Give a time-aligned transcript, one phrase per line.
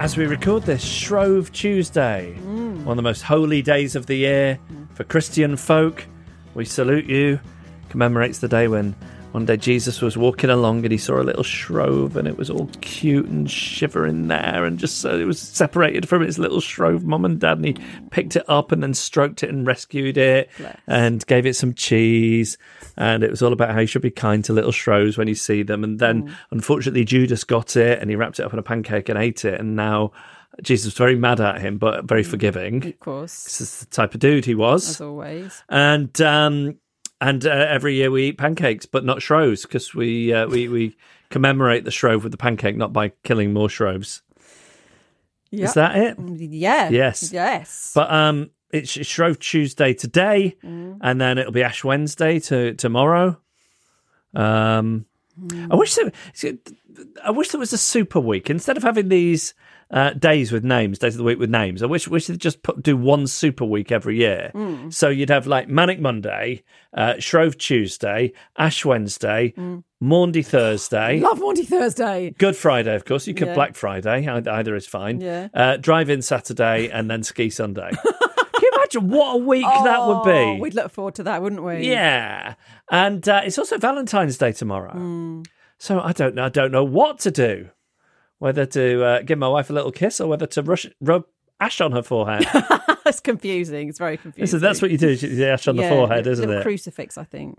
[0.00, 2.84] As we record this, Shrove Tuesday, Mm.
[2.84, 4.58] one of the most holy days of the year
[4.94, 6.06] for Christian folk.
[6.54, 7.38] We salute you.
[7.90, 8.94] Commemorates the day when
[9.32, 12.50] one day Jesus was walking along and he saw a little shrove and it was
[12.50, 17.04] all cute and shivering there and just so it was separated from its little shrove
[17.04, 17.76] mum and dad and he
[18.10, 20.50] picked it up and then stroked it and rescued it
[20.88, 22.58] and gave it some cheese.
[22.96, 25.36] And it was all about how you should be kind to little shroves when you
[25.36, 25.84] see them.
[25.84, 26.32] And then Mm.
[26.50, 29.60] unfortunately Judas got it and he wrapped it up in a pancake and ate it.
[29.60, 30.10] And now
[30.60, 32.84] Jesus was very mad at him but very forgiving.
[32.84, 34.88] Of course, this is the type of dude he was.
[34.90, 35.62] As always.
[35.68, 36.74] and um,
[37.20, 40.96] and uh, every year we eat pancakes, but not shroves, because we uh, we we
[41.30, 44.22] commemorate the shrove with the pancake, not by killing more shroves.
[45.52, 45.68] Yep.
[45.68, 46.18] Is that it?
[46.18, 46.88] Yeah.
[46.90, 47.32] Yes.
[47.32, 47.92] Yes.
[47.94, 50.98] But um, it's Shrove Tuesday today, Mm.
[51.00, 53.36] and then it'll be Ash Wednesday to tomorrow.
[54.34, 55.06] Um,
[55.70, 56.12] I wish there,
[57.24, 59.54] I wish there was a super week instead of having these
[59.90, 61.82] uh, days with names, days of the week with names.
[61.82, 64.50] I wish wish they'd just put, do one super week every year.
[64.90, 66.62] So you'd have like Manic Monday,
[66.96, 69.52] uh, Shrove Tuesday, Ash Wednesday,
[70.00, 71.20] Maundy Thursday.
[71.20, 72.34] Love Maundy Thursday.
[72.38, 73.26] Good Friday, of course.
[73.26, 73.54] You could Yeah.
[73.54, 74.26] Black Friday.
[74.28, 75.20] Either is fine.
[75.20, 75.48] Yeah.
[75.52, 77.90] Uh, Drive in Saturday and then ski Sunday.
[78.02, 80.60] Can you imagine what a week that would Oh, be?
[80.60, 81.88] We'd look forward to that, wouldn't we?
[81.88, 82.54] Yeah,
[82.90, 84.92] and uh, it's also Valentine's Day tomorrow.
[84.92, 85.42] Hmm.
[85.78, 86.44] So I don't know.
[86.44, 87.70] I don't know what to do.
[88.40, 91.24] Whether to uh, give my wife a little kiss or whether to rush, rub
[91.60, 92.44] ash on her forehead.
[93.06, 93.88] it's confusing.
[93.88, 94.58] It's very confusing.
[94.58, 95.10] so that's what you do.
[95.10, 96.62] You ash on the forehead, isn't it?
[96.62, 97.56] Crucifix, I think.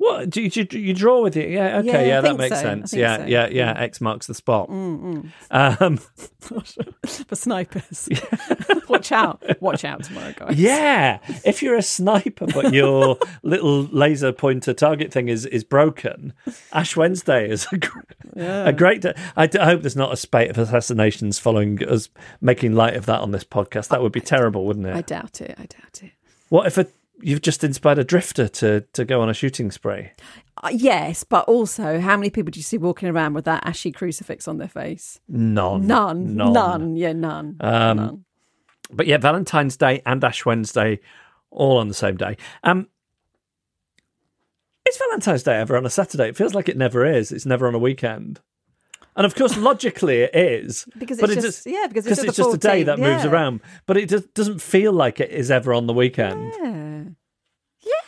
[0.00, 1.50] What do you, do you, draw with it?
[1.50, 2.62] Yeah, okay, Yeah, yeah, that makes so.
[2.62, 2.94] Sense.
[2.94, 3.24] Yeah, so.
[3.26, 3.74] yeah, yeah.
[3.76, 4.70] X marks the spot.
[4.70, 5.98] Um,
[6.40, 8.08] For snipers.
[8.88, 9.42] Watch out.
[9.60, 10.58] Watch out tomorrow, guys.
[10.58, 16.32] Yeah, if you're a sniper but your little laser pointer target thing is is broken,
[16.72, 17.98] Ash Wednesday is a, gr-
[18.36, 19.12] a great day.
[19.36, 22.08] I, d- I hope there's not a spate of assassinations following us
[22.40, 23.88] making light of that on this podcast.
[23.88, 24.96] That would be terrible, wouldn't it?
[24.96, 25.56] I doubt it.
[25.58, 26.12] I doubt it.
[26.48, 26.86] what if a,
[27.22, 30.10] you've just inspired a drifter to to go on a shooting spree?
[30.62, 33.90] Uh, yes, but also, how many people do you see walking around with that ashy
[33.92, 35.20] crucifix on their face?
[35.28, 36.36] None, None.
[36.36, 36.52] none.
[36.52, 36.96] None.
[36.96, 37.56] Yeah, none.
[37.60, 38.24] Um, none.
[38.92, 41.00] But yeah, Valentine's Day and Ash Wednesday,
[41.50, 42.36] all on the same day.
[42.64, 42.88] Um,
[44.88, 46.28] is Valentine's Day ever on a Saturday?
[46.28, 47.30] It feels like it never is.
[47.32, 48.40] It's never on a weekend.
[49.16, 52.28] And of course, logically, it is Because but it's it just- yeah, because it's just
[52.28, 53.60] it's just a day 14th, that moves around.
[53.86, 56.52] But it just doesn't feel like it is ever on the weekend.
[56.60, 56.89] Yeah.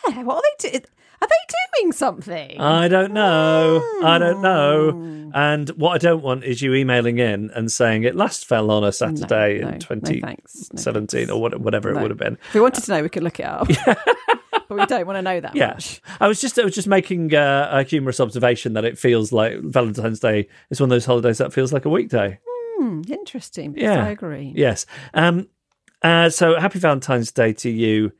[0.07, 0.23] Yeah.
[0.23, 0.83] What are they doing?
[1.21, 2.59] Are they doing something?
[2.59, 3.81] I don't know.
[4.03, 4.91] I don't know.
[4.91, 5.29] Hmm.
[5.33, 8.83] And what I don't want is you emailing in and saying it last fell on
[8.83, 11.27] a Saturday no, in 2017 thanks.
[11.29, 12.01] No or whatever it No.
[12.01, 12.37] would have been.
[12.49, 13.67] If we wanted to know, we could look it up.
[13.85, 16.01] but we don't want to know that Yeah, much.
[16.19, 19.59] I was just I was just making uh, a humorous observation that it feels like
[19.61, 22.39] Valentine's Day is one of those holidays that feels like a weekday.
[22.79, 23.75] Hmm, interesting.
[23.77, 24.51] Yeah, I agree.
[24.55, 24.85] Yes.
[25.13, 25.47] Um.
[26.01, 26.29] Uh.
[26.29, 28.11] So happy Valentine's Day to you,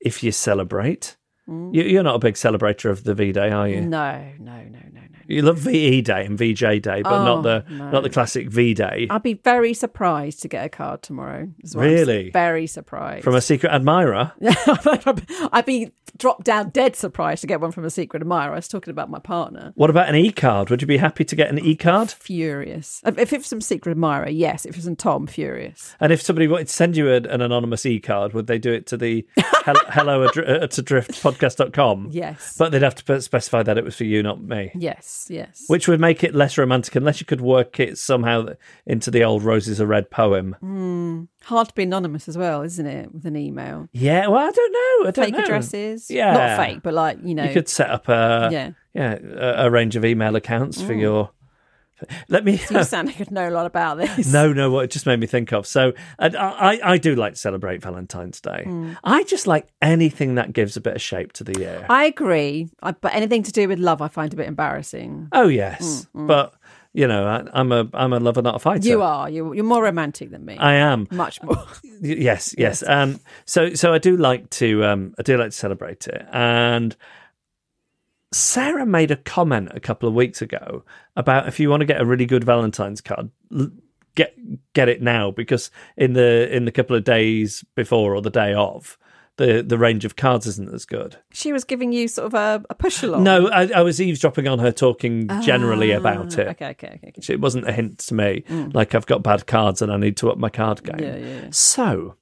[0.00, 1.16] if you celebrate.
[1.48, 1.74] Mm.
[1.74, 3.80] You, you're not a big celebrator of the V Day, are you?
[3.80, 5.09] No, no, no, no, no.
[5.30, 7.90] You love VE Day and VJ Day, but not Oh, the no.
[7.90, 11.48] not the classic V Day I'd be very surprised to get a card tomorrow.
[11.72, 12.30] what I'm Really?
[12.30, 13.24] very surprised.
[13.24, 14.32] from a secret admirer.
[15.52, 18.52] I'd be dropped down dead surprised to get one from a secret admirer.
[18.52, 19.72] I was talking about my partner.
[19.76, 20.68] What about an E card?
[20.70, 22.10] Would you be happy to get an E card?
[22.10, 23.00] Furious.
[23.06, 24.64] If if it's some secret admirer, yes.
[24.66, 25.94] If it's from Tom, furious.
[26.00, 28.72] And if somebody wanted to send you an, an anonymous e card, would they do
[28.72, 29.26] it to the
[29.64, 32.08] hel- hello uh, to drift podcast.com?
[32.10, 32.56] Yes.
[32.58, 34.72] But they'd have to specify that it was for you, not me.
[34.74, 35.64] yes, yes.
[35.66, 38.46] Which would make it less romantic unless you could work it somehow
[38.86, 40.56] into the old Roses are Red poem.
[40.62, 41.28] Mm.
[41.44, 43.12] Hard to be anonymous as well, isn't it?
[43.12, 43.88] With an email.
[43.92, 45.08] Yeah, well, I don't know.
[45.08, 45.44] I don't Fake know.
[45.44, 46.10] addresses.
[46.10, 46.32] Yeah.
[46.32, 47.44] Not fake, but like, you know.
[47.44, 48.70] You could set up a Yeah.
[48.94, 51.30] yeah a, a range of email accounts for your.
[52.28, 52.60] Let me.
[52.70, 54.32] You sound like you'd know a lot about this.
[54.32, 55.66] No, no, what it just made me think of.
[55.66, 58.66] So, and I, I do like to celebrate Valentine's Day.
[59.04, 61.86] I just like anything that gives a bit of shape to the year.
[61.88, 62.68] I agree.
[62.82, 65.28] I, but anything to do with love, I find a bit embarrassing.
[65.32, 66.54] oh yes, but
[66.92, 68.86] you know, I, I'm a I'm a lover, not a fighter.
[68.88, 69.28] You are.
[69.30, 70.56] You're, you're more romantic than me.
[70.58, 71.06] I am.
[71.10, 71.64] Much more.
[72.02, 72.82] Yes, yes.
[72.86, 76.26] Um, so, so I do like to, um, I do like to celebrate it.
[76.32, 76.96] And
[78.32, 80.84] Sarah made a comment a couple of weeks ago
[81.16, 83.30] about if you want to get a really good Valentine's card,
[84.14, 84.34] get
[84.72, 88.54] get it now because in the in the couple of days before or the day
[88.54, 88.96] of,
[89.36, 91.16] the the range of cards isn't as good.
[91.32, 93.24] she was giving you sort of a, a push along.
[93.24, 96.46] No, I, I was eavesdropping on her talking generally about it.
[96.46, 97.12] Ah, Okay, okay, okay.
[97.18, 97.32] okay.
[97.32, 98.44] It wasn't a hint to me,
[98.74, 100.98] like I've got bad cards and I need to up my card game.
[101.00, 101.48] Yeah, yeah, yeah.
[101.50, 102.14] So,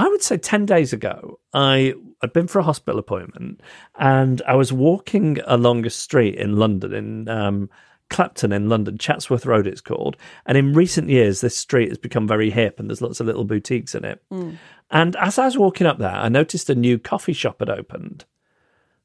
[0.00, 1.92] I would say 10 days ago, I
[2.22, 3.60] had been for a hospital appointment
[3.98, 7.68] and I was walking along a street in London, in um,
[8.08, 10.16] Clapton in London, Chatsworth Road it's called.
[10.46, 13.44] And in recent years, this street has become very hip and there's lots of little
[13.44, 14.22] boutiques in it.
[14.90, 18.24] And as I was walking up there, I noticed a new coffee shop had opened.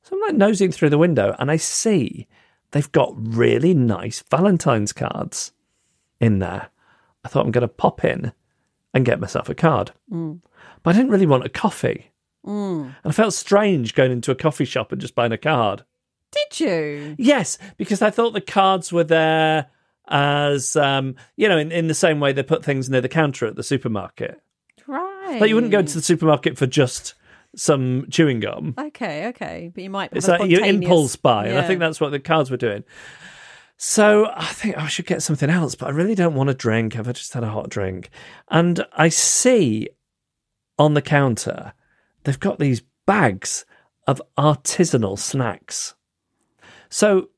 [0.03, 2.25] So I'm like nosing through the window and I see
[2.71, 5.51] they've got really nice Valentine's cards
[6.21, 6.69] in there.
[7.25, 8.31] I thought I'm going to pop in
[8.93, 9.91] and get myself a card.
[10.85, 12.11] But I didn't really want a coffee.
[12.45, 15.83] And I felt strange going into a coffee shop and just buying a card.
[16.31, 17.15] Did you?
[17.17, 19.65] Yes, because I thought the cards were there
[20.07, 23.47] as, um, you know, in, in the same way they put things near the counter
[23.47, 24.39] at the supermarket.
[24.85, 25.39] Right.
[25.41, 27.15] Like you wouldn't go to the supermarket for just
[27.55, 28.75] some chewing gum.
[28.77, 29.71] Okay, okay.
[29.73, 32.51] But you might It's like spontaneous- impulse buy, and I think that's what the cards
[32.51, 32.83] were doing.
[33.77, 36.95] So I think I should get something else, but I really don't want a drink.
[36.95, 38.11] I've just had a hot drink,
[38.49, 39.89] and I see
[40.77, 41.73] on the counter
[42.25, 43.65] they've got these bags
[44.07, 45.95] of artisanal snacks.
[46.89, 47.29] So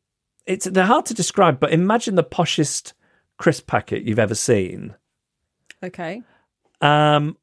[0.46, 2.94] it's they're hard to describe, but imagine the poshest
[3.38, 4.96] crisp packet you've ever seen.
[5.84, 6.24] Okay.
[6.82, 7.38] Um,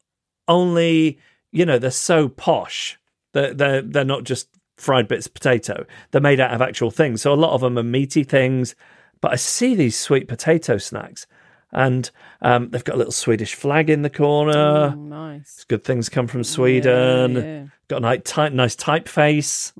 [0.47, 1.19] only
[1.51, 2.99] you know they're so posh.
[3.31, 5.85] They're they're they're not just fried bits of potato.
[6.11, 7.21] They're made out of actual things.
[7.21, 8.75] So a lot of them are meaty things.
[9.21, 11.25] But I see these sweet potato snacks,
[11.71, 12.09] and
[12.41, 14.91] um, they've got a little Swedish flag in the corner.
[14.93, 15.65] Oh, nice.
[15.67, 17.35] Good things come from Sweden.
[17.35, 17.65] yeah.
[17.87, 19.73] Got a nice, type, nice typeface.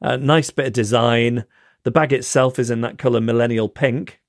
[0.00, 1.44] A nice bit of design.
[1.84, 4.20] The bag itself is in that colour millennial pink.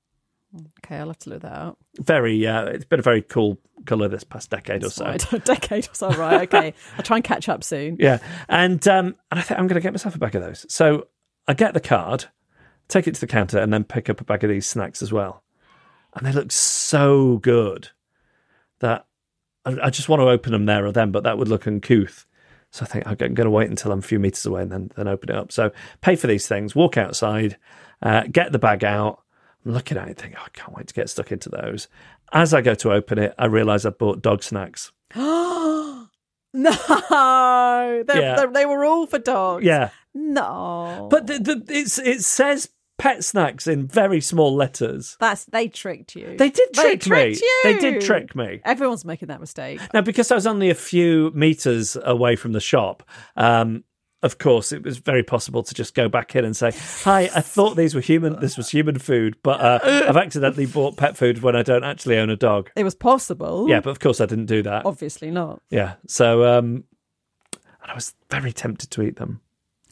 [0.84, 1.78] Okay, I'll have to look that up.
[1.98, 5.16] Very, uh, it's been a very cool colour this past decade or so.
[5.32, 6.42] A decade or so, right?
[6.42, 7.96] Okay, I'll try and catch up soon.
[8.00, 8.18] Yeah,
[8.48, 10.66] and um, and I think I'm going to get myself a bag of those.
[10.68, 11.08] So
[11.48, 12.26] I get the card,
[12.88, 15.12] take it to the counter, and then pick up a bag of these snacks as
[15.12, 15.43] well.
[16.14, 17.90] And they look so good
[18.80, 19.06] that
[19.64, 22.26] I, I just want to open them there or then, but that would look uncouth.
[22.70, 24.90] So I think I'm going to wait until I'm a few meters away and then
[24.96, 25.52] then open it up.
[25.52, 25.70] So
[26.00, 27.56] pay for these things, walk outside,
[28.02, 29.22] uh, get the bag out.
[29.64, 31.88] I'm looking at it, thinking, oh, I can't wait to get stuck into those.
[32.32, 34.92] As I go to open it, I realise I've bought dog snacks.
[36.56, 38.46] No, they Yeah.
[38.46, 39.64] they were all for dogs.
[39.64, 45.16] Yeah, No, But the, the, it's, it says pet snacks in very small letters.
[45.20, 46.36] that's they tricked you.
[46.36, 47.08] They did They trick me.
[47.08, 47.60] tricked you.
[47.64, 48.60] They did trick me.
[48.64, 49.80] Everyone's making that mistake.
[49.92, 53.02] Now, because I was only a few meters away from the shop,
[53.36, 53.84] um,
[54.22, 56.70] of course, it was very possible to just go back in and say,
[57.02, 58.40] "Hi, I thought these were human.
[58.40, 62.16] This was human food, but uh, I've accidentally bought pet food when I don't actually
[62.16, 63.68] own a dog." It was possible.
[63.68, 64.86] Yeah, but of course I didn't do that.
[64.86, 65.60] obviously not.
[65.68, 66.84] Yeah, so um,
[67.82, 69.42] and I was very tempted to eat them.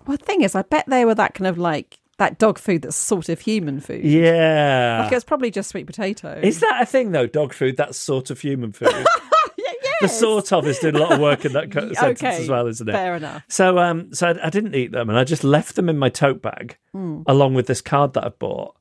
[0.06, 2.82] Well, the thing is, I bet they were that kind of like that dog food
[2.82, 4.04] that's sort of human food.
[4.04, 6.38] Yeah, Like it's probably just sweet potato.
[6.42, 7.26] is that a thing though?
[7.26, 7.76] Dog food?
[7.76, 8.88] That's sort of human food.
[9.56, 12.22] yeah, The sort of is doing a lot of work in that co- Y- sentence
[12.22, 12.92] okay, as well, isn't it?
[12.92, 13.42] fair enough.
[13.48, 16.08] So, um, so I, I didn't eat them, and I just left them in my
[16.08, 17.22] tote bag Hmm.
[17.26, 18.76] along with this card that I bought.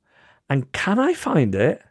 [0.50, 1.82] And can I find it?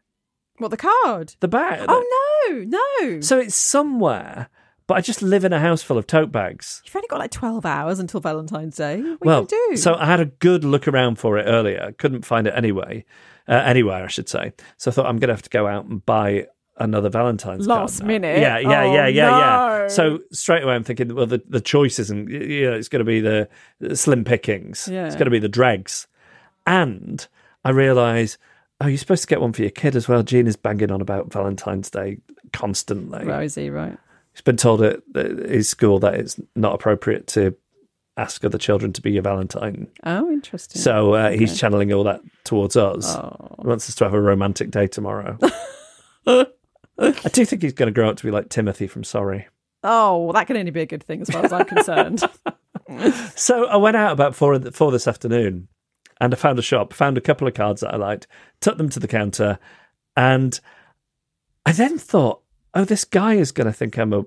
[0.59, 1.35] What the card?
[1.41, 1.87] The bag.
[1.89, 2.63] Oh no,
[3.11, 3.21] no.
[3.23, 4.49] So it's somewhere,
[4.91, 6.83] but I just live in a house full of tote bags.
[6.85, 9.01] You've only got like 12 hours until Valentine's Day.
[9.01, 9.77] What well, you do?
[9.77, 11.95] so I had a good look around for it earlier.
[11.97, 13.05] Couldn't find it anyway,
[13.47, 14.53] uh, anywhere I should say.
[14.79, 18.03] So I thought I'm going to have to go out and buy another Valentine's Last
[18.03, 18.41] minute?
[18.41, 19.79] Yeah, yeah, Oh, yeah, yeah, yeah.
[19.83, 19.89] no.
[19.89, 23.05] So straight away I'm thinking, well, the, the choice isn't, you know, it's going to
[23.05, 23.49] be the,
[23.95, 24.89] slim pickings.
[24.91, 25.07] Yeah.
[25.07, 26.09] It's going to be the dregs.
[26.67, 27.25] And
[27.65, 28.39] I realise,
[28.81, 30.25] oh, you're supposed to get one for your kid as well.
[30.27, 32.19] Is banging on about Valentine's Day
[32.53, 33.25] constantly.
[33.25, 33.97] Rosie, right?
[34.41, 37.55] He's been told at his school that it's not appropriate to
[38.17, 39.87] ask other children to be your Valentine.
[40.03, 40.81] Oh, interesting.
[40.81, 43.15] So uh, he's channeling all that towards us.
[43.15, 43.57] Oh.
[43.61, 45.37] He wants us to have a romantic day tomorrow.
[46.27, 46.47] I
[47.31, 49.47] do think he's going to grow up to be like Timothy from Sorry.
[49.85, 52.23] Oh, well, that can only be a good thing as far as I'm concerned.
[53.37, 55.69] So I went out about four, four this afternoon
[56.19, 58.27] and I found a shop, found a couple of cards that I liked,
[58.61, 59.59] took them to the counter,
[60.17, 60.59] and
[61.65, 62.43] I then thought,
[62.75, 64.25] oh, this guy is going to think I'm a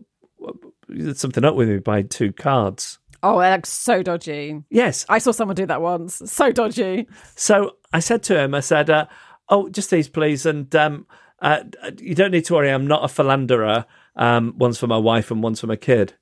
[1.14, 3.00] something up with me by two cards.
[3.24, 4.62] oh, that looks so dodgy.
[4.70, 5.06] Yes.
[5.10, 6.22] I saw someone do that once.
[6.26, 7.08] So dodgy.
[7.36, 9.06] So I said to him, I said, uh,
[9.50, 10.46] oh, just these, please.
[10.46, 11.08] And um,
[11.42, 11.64] uh,
[12.00, 13.86] you don't need to worry, I'm not a philanderer.
[14.16, 16.14] Um, one's for my wife and one's for my kid.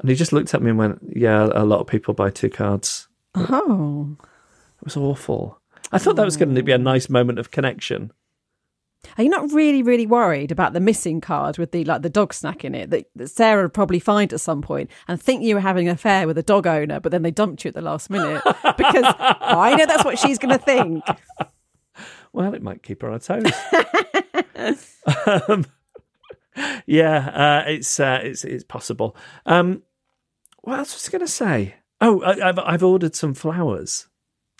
[0.00, 2.50] And he just looked at me and went, yeah, a lot of people buy two
[2.50, 3.08] cards.
[3.36, 4.16] Oh.
[4.20, 5.60] It was awful.
[5.92, 8.12] I thought that was going to be a nice moment of connection.
[9.18, 12.32] Are you not really, really worried about the missing card with the like the dog
[12.32, 15.54] snack in it that, that Sarah would probably find at some point and think you
[15.54, 17.82] were having an affair with a dog owner, but then they dumped you at the
[17.82, 18.42] last minute?
[18.44, 21.04] Because I know that's what she's going to think.
[22.34, 24.96] Well, it might keep her on her toes.
[25.48, 25.66] um,
[26.86, 29.14] yeah, uh, it's uh, it's it's possible.
[29.44, 29.82] Um,
[30.62, 31.74] what else was I going to say?
[32.00, 34.08] Oh, I, I've I've ordered some flowers.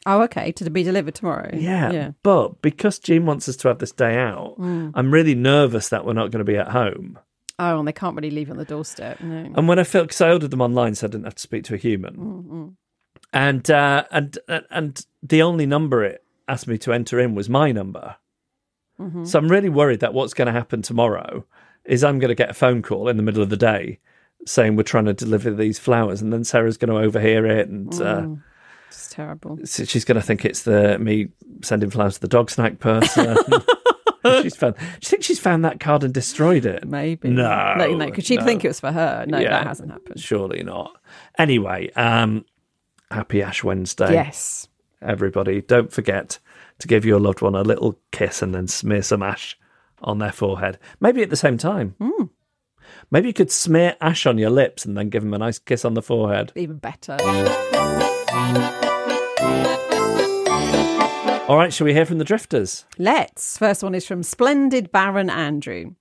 [0.07, 1.51] Oh, okay, to be delivered tomorrow.
[1.53, 2.11] Yeah, yeah.
[2.23, 4.93] but because Gene wants us to have this day out, mm.
[4.95, 7.19] I'm really nervous that we're not going to be at home.
[7.59, 9.21] Oh, and they can't really leave on the doorstep.
[9.21, 9.53] No.
[9.55, 11.65] And when I felt, because I ordered them online, so I didn't have to speak
[11.65, 12.75] to a human, mm, mm.
[13.33, 17.71] and uh, and and the only number it asked me to enter in was my
[17.71, 18.17] number.
[18.99, 19.25] Mm-hmm.
[19.25, 21.45] So I'm really worried that what's going to happen tomorrow
[21.85, 23.99] is I'm going to get a phone call in the middle of the day
[24.47, 27.95] saying we're trying to deliver these flowers, and then Sarah's going to overhear it, and
[28.01, 28.27] uh,
[28.93, 29.59] It's terrible.
[29.65, 31.29] so she's going to think it's the me
[31.63, 33.37] sending flowers to the dog snack person.
[34.43, 34.77] she's found.
[35.01, 36.87] She thinks she's found that card and destroyed it.
[36.87, 37.29] Maybe.
[37.31, 38.45] No, No, no, because she'd no.
[38.45, 39.25] think it was for her.
[39.27, 40.21] No, Yeah, that hasn't happened.
[40.21, 40.97] Surely not.
[41.39, 42.45] Anyway, um,
[43.11, 44.69] happy Ash Wednesday, Yes.
[45.01, 45.61] everybody.
[45.63, 46.39] Don't forget
[46.79, 49.59] to give your loved one a little kiss and then smear some ash
[50.03, 50.79] on their forehead.
[51.01, 51.95] Maybe at the same time.
[52.01, 52.25] Hmm.
[53.11, 55.85] Maybe you could smear ash on your lips and then give them a nice kiss
[55.85, 56.53] on the forehead.
[56.57, 57.17] Even better.
[61.53, 62.87] All right, shall we hear from the drifters?
[62.97, 63.59] Let's.
[63.59, 65.97] First one is from Splendid Baron Andrew.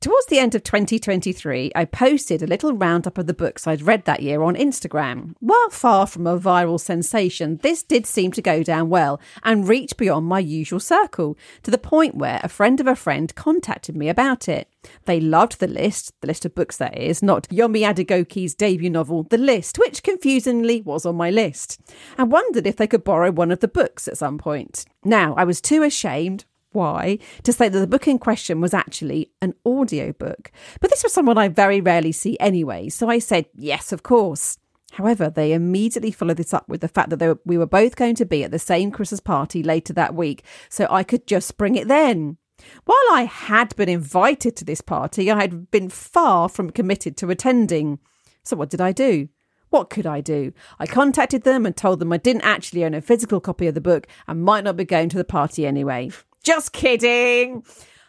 [0.00, 4.04] Towards the end of 2023, I posted a little roundup of the books I'd read
[4.04, 5.34] that year on Instagram.
[5.40, 9.96] While far from a viral sensation, this did seem to go down well and reach
[9.96, 14.08] beyond my usual circle to the point where a friend of a friend contacted me
[14.08, 14.68] about it.
[15.06, 19.24] They loved the list, the list of books that is, not Yomi Adegoke's debut novel,
[19.24, 21.80] The List, which confusingly was on my list,
[22.16, 24.84] and wondered if they could borrow one of the books at some point.
[25.04, 26.44] Now, I was too ashamed,
[26.78, 30.50] why to say that the book in question was actually an audiobook.
[30.80, 34.58] But this was someone I very rarely see anyway, so I said, yes, of course.
[34.92, 38.14] However, they immediately followed this up with the fact that were, we were both going
[38.14, 41.74] to be at the same Christmas party later that week, so I could just bring
[41.74, 42.38] it then.
[42.84, 47.30] While I had been invited to this party, I had been far from committed to
[47.30, 47.98] attending.
[48.42, 49.28] So, what did I do?
[49.70, 50.52] What could I do?
[50.78, 53.80] I contacted them and told them I didn't actually own a physical copy of the
[53.80, 56.10] book and might not be going to the party anyway.
[56.48, 57.62] Just kidding.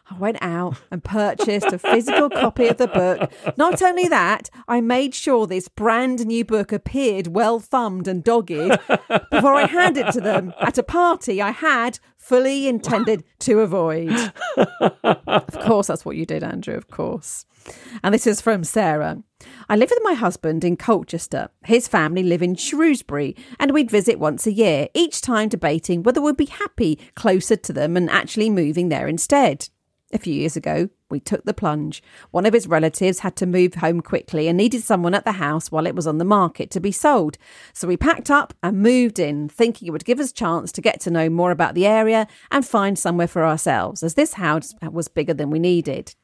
[0.10, 3.30] I went out and purchased a physical copy of the book.
[3.58, 8.80] Not only that, I made sure this brand new book appeared well thumbed and dogged
[9.30, 14.32] before I handed it to them at a party I had fully intended to avoid.
[15.04, 17.46] Of course, that's what you did, Andrew, of course.
[18.04, 19.22] And this is from Sarah.
[19.72, 21.50] I live with my husband in Colchester.
[21.64, 26.20] His family live in Shrewsbury, and we'd visit once a year, each time debating whether
[26.20, 29.70] we'd be happy closer to them and actually moving there instead.
[30.12, 32.02] A few years ago, we took the plunge.
[32.32, 35.72] One of his relatives had to move home quickly and needed someone at the house
[35.72, 37.38] while it was on the market to be sold.
[37.72, 40.82] So we packed up and moved in, thinking it would give us a chance to
[40.82, 44.74] get to know more about the area and find somewhere for ourselves, as this house
[44.82, 46.16] was bigger than we needed.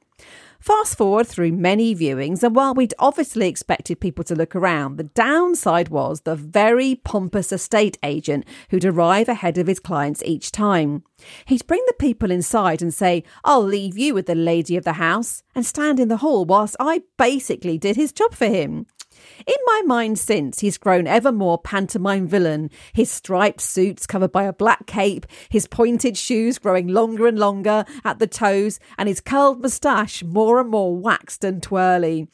[0.65, 5.03] Fast forward through many viewings, and while we'd obviously expected people to look around, the
[5.03, 11.03] downside was the very pompous estate agent who'd arrive ahead of his clients each time.
[11.45, 14.93] He'd bring the people inside and say, I'll leave you with the lady of the
[14.93, 18.87] house, and stand in the hall whilst I basically did his job for him.
[19.45, 24.43] In my mind since, he's grown ever more pantomime villain, his striped suits covered by
[24.43, 29.21] a black cape, his pointed shoes growing longer and longer at the toes, and his
[29.21, 32.27] curled moustache more and more waxed and twirly.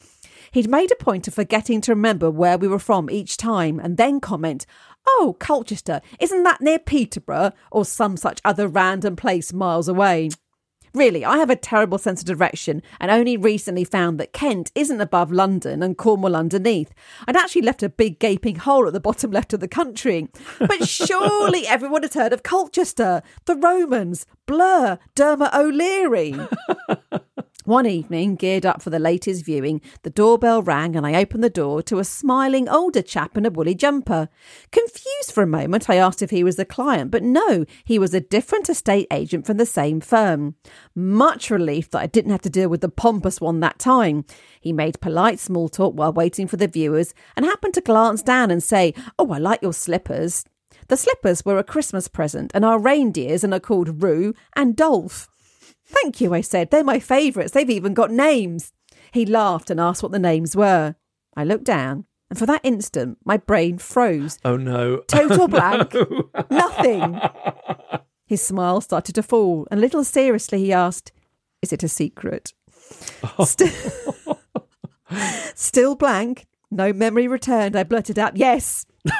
[0.52, 3.96] He'd made a point of forgetting to remember where we were from each time and
[3.96, 4.66] then comment,
[5.06, 10.30] Oh, Colchester, isn't that near Peterborough or some such other random place miles away?
[10.94, 15.00] Really, I have a terrible sense of direction and only recently found that Kent isn't
[15.00, 16.92] above London and Cornwall underneath.
[17.26, 20.28] I'd actually left a big gaping hole at the bottom left of the country.
[20.58, 26.36] But surely everyone has heard of Colchester, the Romans, Blur, Dermot O'Leary.
[27.64, 31.50] One evening, geared up for the latest viewing, the doorbell rang and I opened the
[31.50, 34.28] door to a smiling older chap in a woolly jumper.
[34.72, 38.14] Confused for a moment, I asked if he was the client, but no, he was
[38.14, 40.56] a different estate agent from the same firm.
[40.96, 44.24] Much relief that I didn't have to deal with the pompous one that time.
[44.60, 48.50] He made polite small talk while waiting for the viewers and happened to glance down
[48.50, 50.44] and say, Oh, I like your slippers.
[50.88, 55.28] The slippers were a Christmas present and our reindeers and are called Roo and Dolph.
[55.92, 56.70] Thank you, I said.
[56.70, 57.52] They're my favourites.
[57.52, 58.72] They've even got names.
[59.12, 60.96] He laughed and asked what the names were.
[61.36, 64.38] I looked down, and for that instant, my brain froze.
[64.44, 64.98] Oh no.
[65.06, 65.94] Total blank.
[66.50, 67.20] Nothing.
[68.26, 71.12] His smile started to fall, and a little seriously, he asked,
[71.60, 72.52] Is it a secret?
[73.38, 73.44] Oh.
[73.44, 74.38] Still,
[75.54, 76.46] Still blank.
[76.70, 77.76] No memory returned.
[77.76, 78.86] I blurted out, Yes.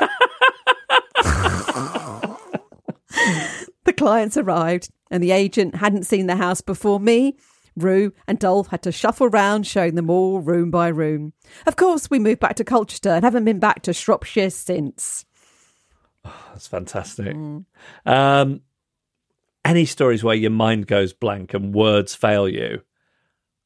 [4.02, 7.36] clients arrived, and the agent hadn't seen the house before me.
[7.76, 11.34] Rue and Dolph had to shuffle round, showing them all room by room.
[11.66, 15.24] Of course, we moved back to Colchester and haven't been back to Shropshire since.
[16.24, 17.36] That's fantastic.
[18.04, 18.62] Um,
[19.64, 22.82] any stories where your mind goes blank and words fail you?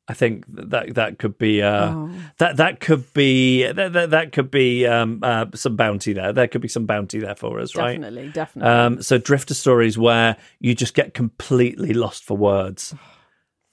[0.09, 2.11] I think that that could be uh, Oh.
[2.39, 6.33] that that could be that that, that could be um, uh, some bounty there.
[6.33, 7.93] There could be some bounty there for us, right?
[8.01, 8.71] Definitely, definitely.
[8.73, 12.95] Um, so drifter stories where you just get completely lost for words.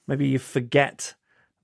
[0.08, 1.14] Maybe you forget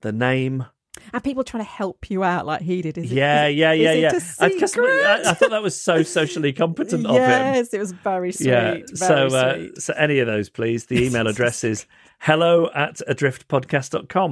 [0.01, 0.65] the name.
[1.13, 2.97] and people trying to help you out like he did.
[2.97, 4.07] Is it- Yeah, is it- yeah, yeah, yeah.
[4.07, 4.41] I, just-?
[4.41, 4.45] I,
[5.29, 7.21] I thought that was so socially competent of him.
[7.21, 8.47] yes, it was very sweet.
[8.47, 8.71] Yeah.
[8.71, 10.85] very So, uh, so any of those, please.
[10.85, 11.85] The email address is
[12.21, 14.31] hello at adriftpodcast.com.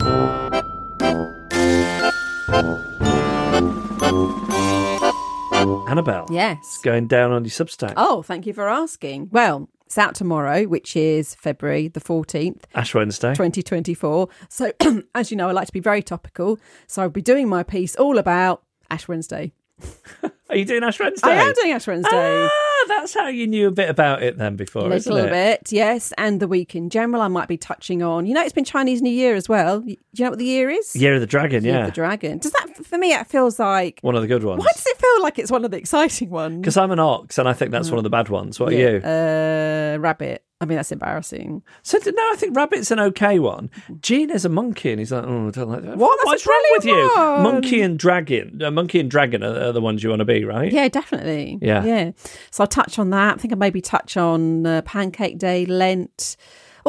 [5.89, 6.27] Annabelle.
[6.29, 6.57] Yes.
[6.59, 7.93] It's going down on your Substack.
[7.97, 9.29] Oh, thank you for asking.
[9.31, 12.61] Well, it's out tomorrow, which is February the 14th.
[12.75, 13.29] Ash Wednesday.
[13.29, 14.29] 2024.
[14.49, 14.71] So,
[15.15, 16.59] as you know, I like to be very topical.
[16.85, 19.51] So, I'll be doing my piece all about Ash Wednesday.
[20.49, 21.29] Are you doing Ash Wednesday?
[21.29, 22.09] I am doing Ash Wednesday.
[22.11, 25.29] Ah, that's how you knew a bit about it then before, a little it?
[25.29, 26.11] bit, yes.
[26.17, 28.25] And the week in general, I might be touching on.
[28.25, 29.81] You know, it's been Chinese New Year as well.
[29.81, 30.95] Do you know what the year is?
[30.95, 31.85] Year of the Dragon, Year of yeah.
[31.85, 32.39] the Dragon.
[32.39, 33.99] Does that, for me, it feels like.
[34.01, 34.59] One of the good ones.
[34.59, 36.59] Why does it feel like it's one of the exciting ones?
[36.61, 38.59] Because I'm an ox, and I think that's one of the bad ones.
[38.59, 38.97] What are you?
[38.97, 40.43] Uh, rabbit.
[40.61, 41.63] I mean, that's embarrassing.
[41.83, 43.69] So no, I think Rabbit's an okay one.
[44.01, 45.95] Gene is a monkey, and he's like, oh, I don't like that.
[45.97, 46.17] What?
[46.17, 47.11] That's a What's wrong with you?
[47.15, 47.43] one.
[47.43, 48.61] Monkey and dragon.
[48.61, 50.69] Uh, monkey and dragon are, are the ones you want to be, right?
[50.71, 51.59] Yeah, definitely.
[51.61, 51.85] Yeah.
[51.85, 52.11] Yeah.
[52.51, 53.35] So I'll touch on that.
[53.35, 56.35] I think I'll maybe touch on uh, Pancake Day, Lent,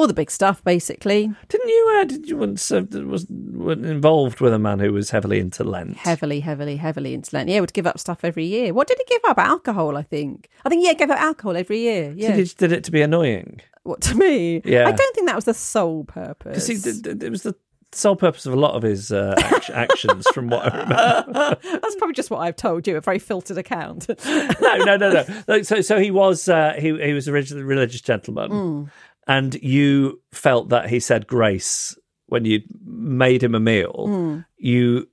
[0.01, 1.31] all the big stuff, basically.
[1.49, 1.99] Didn't you?
[2.01, 5.63] Uh, did you once uh, was were involved with a man who was heavily into
[5.65, 5.97] Lent?
[5.97, 7.49] Heavily, heavily, heavily into Lent.
[7.49, 8.73] Yeah, would give up stuff every year.
[8.75, 9.39] What did he give up?
[9.39, 10.49] Alcohol, I think.
[10.65, 12.13] I think, yeah, gave up alcohol every year.
[12.17, 12.35] Yeah.
[12.35, 13.61] Did he did it to be annoying?
[13.83, 14.61] What, to me?
[14.65, 14.87] Yeah.
[14.89, 16.67] I don't think that was the sole purpose.
[16.69, 17.55] Because it was the
[17.93, 21.57] sole purpose of a lot of his uh, act- actions, from what I remember.
[21.81, 24.07] That's probably just what I've told you, a very filtered account.
[24.27, 25.25] no, no, no, no.
[25.49, 28.85] Like, So, so he was uh, he he was a religious gentleman, Hmm.
[29.31, 34.07] And you felt that he said grace when you made him a meal.
[34.09, 34.41] Hmm.
[34.57, 35.09] You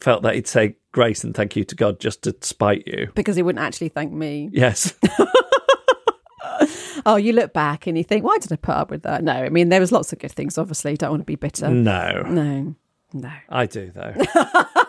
[0.00, 3.08] felt that he'd say grace and thank you to God just to spite you.
[3.14, 4.50] because he wouldn't actually thank me.
[4.52, 4.92] Yes,
[7.06, 9.22] Oh, you look back and you think, why did I put up with that?
[9.22, 10.96] No, I mean, there was lots of good things, obviously.
[10.96, 11.70] Don't want to be bitter.
[11.70, 12.74] no, No,
[13.12, 13.32] no.
[13.48, 14.14] I do though.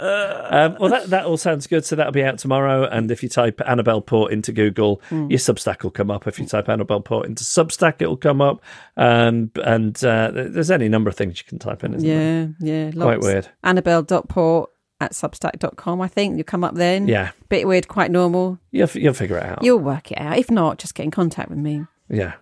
[0.00, 1.84] um, well, that that all sounds good.
[1.84, 2.84] So that'll be out tomorrow.
[2.84, 5.28] And if you type Annabelle Port into Google, Hmm.
[5.30, 6.26] your Substack will come up.
[6.26, 8.62] If you type Annabelle Port into Substack, it'll come up.
[8.96, 11.94] Um, and uh, there's any number of things you can type in.
[11.94, 12.54] Isn't there?
[12.60, 12.90] Yeah, yeah.
[12.92, 13.26] Quite lots.
[13.26, 13.48] weird.
[13.64, 16.36] Annabelle.port at substack.com, I think.
[16.36, 17.06] you'll come up then.
[17.06, 17.30] Yeah.
[17.48, 18.58] Bit weird, quite normal.
[18.72, 19.62] You'll, f- you'll figure it out.
[19.62, 20.38] You'll work it out.
[20.38, 21.84] If not, just get in contact with me.
[22.10, 22.34] Yeah.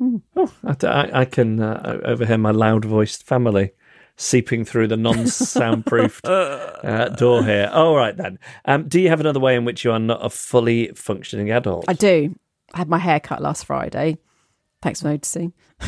[0.00, 3.72] Oh, I, I, I can uh, overhear my loud voiced family
[4.16, 7.70] seeping through the non-soundproofed uh, door here.
[7.72, 8.38] All right then.
[8.64, 11.84] Um, do you have another way in which you are not a fully functioning adult?
[11.88, 12.34] I do.
[12.72, 14.18] I had my hair cut last Friday.
[14.82, 15.52] Thanks for noticing.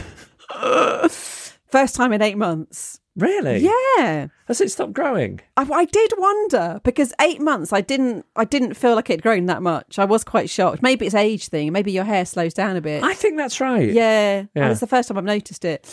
[1.68, 3.00] First time in eight months.
[3.16, 3.58] really?
[3.98, 4.28] Yeah.
[4.46, 5.40] Has it stopped growing?
[5.56, 9.46] I, I did wonder because eight months I didn't I didn't feel like it'd grown
[9.46, 9.98] that much.
[9.98, 10.80] I was quite shocked.
[10.82, 11.72] Maybe it's age thing.
[11.72, 13.02] Maybe your hair slows down a bit.
[13.02, 13.90] I think that's right.
[13.92, 14.62] yeah, Yeah.
[14.62, 15.84] and it's the first time I've noticed it.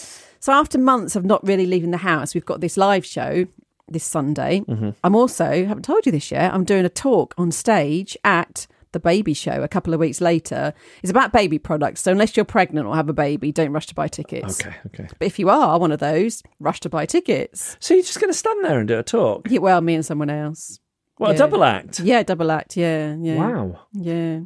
[0.44, 3.46] So after months of not really leaving the house, we've got this live show
[3.88, 4.60] this Sunday.
[4.68, 4.90] Mm-hmm.
[5.02, 6.54] I'm also haven't told you this yet.
[6.54, 10.74] I'm doing a talk on stage at the baby show a couple of weeks later.
[11.02, 12.02] It's about baby products.
[12.02, 14.60] So unless you're pregnant or have a baby, don't rush to buy tickets.
[14.60, 14.76] Okay.
[14.88, 15.08] Okay.
[15.18, 17.78] But if you are one of those, rush to buy tickets.
[17.80, 19.48] So you're just going to stand there and do a talk?
[19.50, 20.78] Yeah, well, me and someone else.
[21.20, 22.02] What a double act?
[22.02, 22.76] Yeah, double act.
[22.76, 23.38] Yeah, yeah.
[23.38, 23.80] Wow.
[23.94, 24.42] Yeah.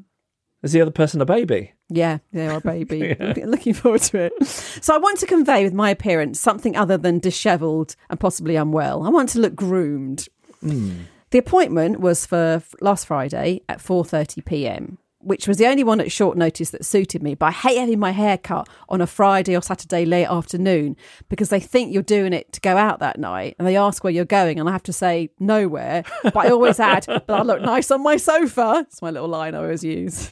[0.68, 1.72] Is the other person a baby?
[1.90, 3.16] Yeah, they are a baby.
[3.20, 4.46] Looking- Looking forward to it.
[4.46, 9.04] So I want to convey with my appearance something other than dishevelled and possibly unwell.
[9.04, 10.28] I want to look groomed.
[10.60, 10.92] Hmm.
[11.30, 16.12] The appointment was for last Friday at 4:30 p.m., which was the only one at
[16.12, 17.36] short notice that suited me.
[17.36, 20.96] But I hate having my hair cut on a Friday or Saturday late afternoon
[21.30, 24.14] because they think you're doing it to go out that night, and they ask where
[24.14, 26.04] you're going, and I have to say nowhere.
[26.24, 29.56] But I always add, "But I look nice on my sofa." It's my little line
[29.56, 30.32] I always use.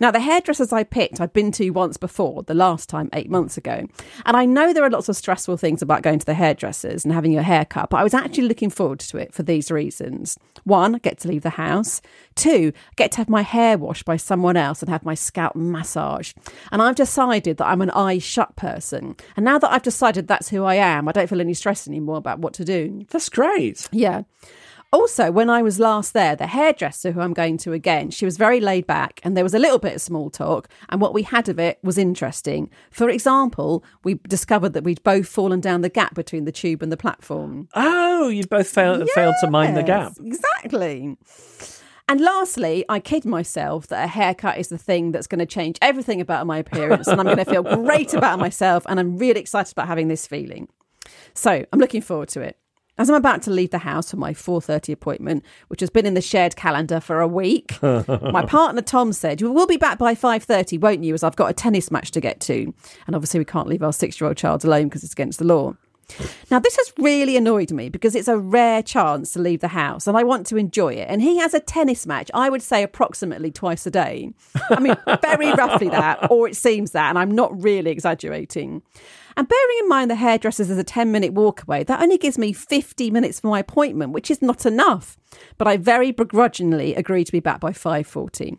[0.00, 3.56] Now, the hairdressers I picked, I've been to once before, the last time eight months
[3.56, 3.86] ago.
[4.26, 7.12] And I know there are lots of stressful things about going to the hairdressers and
[7.12, 10.38] having your hair cut, but I was actually looking forward to it for these reasons.
[10.64, 12.00] One, I get to leave the house.
[12.34, 15.54] Two, I get to have my hair washed by someone else and have my scalp
[15.54, 16.36] massaged.
[16.72, 19.16] And I've decided that I'm an eye shut person.
[19.36, 22.16] And now that I've decided that's who I am, I don't feel any stress anymore
[22.16, 23.04] about what to do.
[23.10, 23.88] That's great.
[23.92, 24.22] Yeah.
[24.94, 28.36] Also, when I was last there, the hairdresser who I'm going to again, she was
[28.36, 30.68] very laid back and there was a little bit of small talk.
[30.88, 32.70] And what we had of it was interesting.
[32.92, 36.92] For example, we discovered that we'd both fallen down the gap between the tube and
[36.92, 37.68] the platform.
[37.74, 40.12] Oh, you both failed, failed to mind the gap.
[40.24, 41.16] Exactly.
[42.06, 45.78] And lastly, I kid myself that a haircut is the thing that's going to change
[45.80, 49.40] everything about my appearance and I'm going to feel great about myself and I'm really
[49.40, 50.68] excited about having this feeling.
[51.32, 52.58] So, I'm looking forward to it.
[52.96, 56.14] As I'm about to leave the house for my 4:30 appointment, which has been in
[56.14, 60.14] the shared calendar for a week, my partner Tom said, "You will be back by
[60.14, 61.12] 5:30, won't you?
[61.12, 62.72] As I've got a tennis match to get to,
[63.06, 65.74] and obviously we can't leave our six-year-old child alone because it's against the law."
[66.50, 70.06] Now, this has really annoyed me because it's a rare chance to leave the house
[70.06, 71.06] and I want to enjoy it.
[71.08, 74.32] And he has a tennis match, I would say approximately twice a day.
[74.70, 78.82] I mean, very roughly that, or it seems that, and I'm not really exaggerating.
[79.36, 82.38] And bearing in mind the hairdresser's is a 10 minute walk away, that only gives
[82.38, 85.16] me 50 minutes for my appointment, which is not enough.
[85.58, 88.58] But I very begrudgingly agree to be back by 5.40.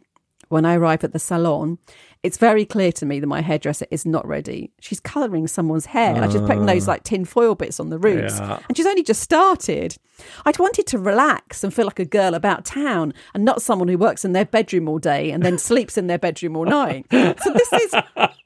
[0.50, 1.80] When I arrive at the salon,
[2.26, 4.72] it's very clear to me that my hairdresser is not ready.
[4.80, 6.20] She's colouring someone's hair.
[6.20, 6.94] Like she's putting those ah.
[6.94, 8.40] like tin foil bits on the roots.
[8.40, 8.60] Yeah.
[8.68, 9.96] And she's only just started.
[10.44, 14.00] I'd wanted to relax and feel like a girl about town and not someone who
[14.00, 17.06] works in their bedroom all day and then sleeps in their bedroom all night.
[17.12, 17.96] So this is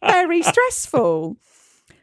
[0.06, 1.38] very stressful.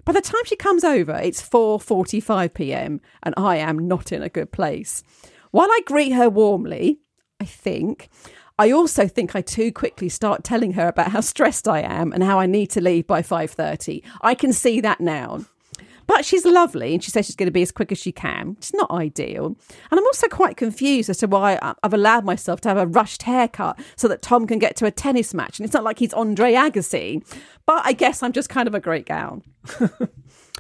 [0.07, 3.03] By the time she comes over, it's 4:45 p.m.
[3.23, 5.03] and I am not in a good place.
[5.51, 7.01] While I greet her warmly,
[7.39, 8.09] I think
[8.59, 12.23] I also think I too quickly start telling her about how stressed I am and
[12.23, 14.03] how I need to leave by 5:30.
[14.23, 15.45] I can see that now.
[16.07, 18.55] But she's lovely and she says she's going to be as quick as she can.
[18.59, 19.57] It's not ideal.
[19.91, 23.25] And I'm also quite confused as to why I've allowed myself to have a rushed
[23.25, 25.59] haircut so that Tom can get to a tennis match.
[25.59, 27.25] And it's not like he's Andre Agassi.
[27.67, 29.43] But I guess I'm just kind of a great gal.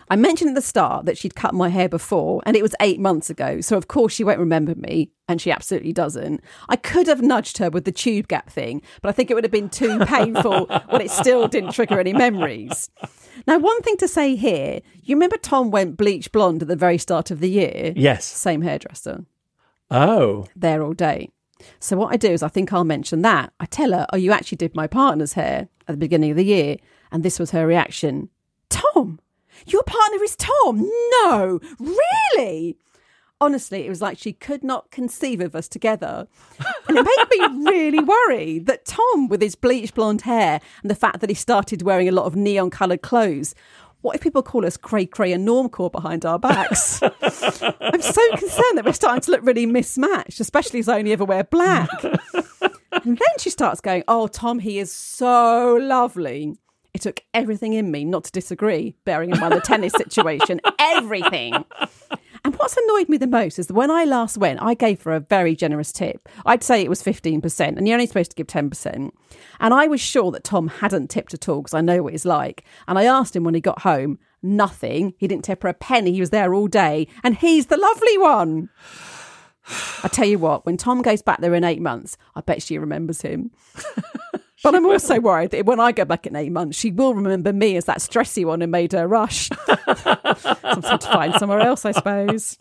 [0.09, 3.01] I mentioned at the start that she'd cut my hair before, and it was eight
[3.01, 3.61] months ago.
[3.61, 6.41] So, of course, she won't remember me, and she absolutely doesn't.
[6.69, 9.43] I could have nudged her with the tube gap thing, but I think it would
[9.45, 12.89] have been too painful when it still didn't trigger any memories.
[13.47, 16.99] Now, one thing to say here you remember Tom went bleach blonde at the very
[16.99, 17.93] start of the year?
[17.97, 18.25] Yes.
[18.25, 19.25] Same hairdresser,
[19.91, 20.47] Oh.
[20.57, 21.31] there all day.
[21.81, 23.53] So, what I do is I think I'll mention that.
[23.59, 26.45] I tell her, Oh, you actually did my partner's hair at the beginning of the
[26.45, 26.77] year.
[27.11, 28.29] And this was her reaction
[28.69, 29.16] Tom,
[29.67, 30.89] your partner is Tom?
[31.23, 32.77] No, really?
[33.39, 36.27] Honestly, it was like she could not conceive of us together.
[36.89, 40.95] And it made me really worry that Tom, with his bleach blonde hair and the
[40.95, 43.55] fact that he started wearing a lot of neon coloured clothes,
[44.01, 47.03] what if people call us cray cray and normcore behind our backs?
[47.03, 51.25] I'm so concerned that we're starting to look really mismatched, especially as I only ever
[51.25, 51.91] wear black.
[52.05, 56.57] and then she starts going, Oh, Tom, he is so lovely.
[56.97, 61.53] It took everything in me not to disagree, bearing in mind the tennis situation, everything.
[62.43, 65.13] And what's annoyed me the most is that when I last went, I gave her
[65.13, 66.27] a very generous tip.
[66.47, 69.11] I'd say it was 15%, and you're only supposed to give 10%.
[69.61, 72.25] And I was sure that Tom hadn't tipped at all because I know what he's
[72.25, 72.65] like.
[72.89, 75.13] And I asked him when he got home, Nothing.
[75.19, 76.13] He didn't tip her a penny.
[76.13, 77.09] He was there all day.
[77.23, 78.71] And he's the lovely one.
[80.03, 82.79] I tell you what, when Tom goes back there in eight months, I bet she
[82.79, 83.51] remembers him.
[84.63, 87.53] But I'm also worried that when I go back in eight months, she will remember
[87.53, 89.49] me as that stressy one who made her rush.
[89.67, 92.57] Something to find somewhere else, I suppose.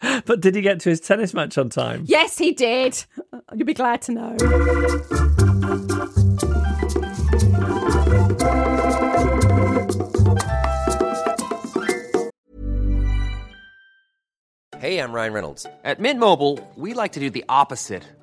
[0.00, 2.04] But did he get to his tennis match on time?
[2.06, 3.04] Yes, he did.
[3.54, 5.42] You'll be glad to know.
[14.78, 15.64] Hey, I'm Ryan Reynolds.
[15.84, 18.02] At Mint Mobile, we like to do the opposite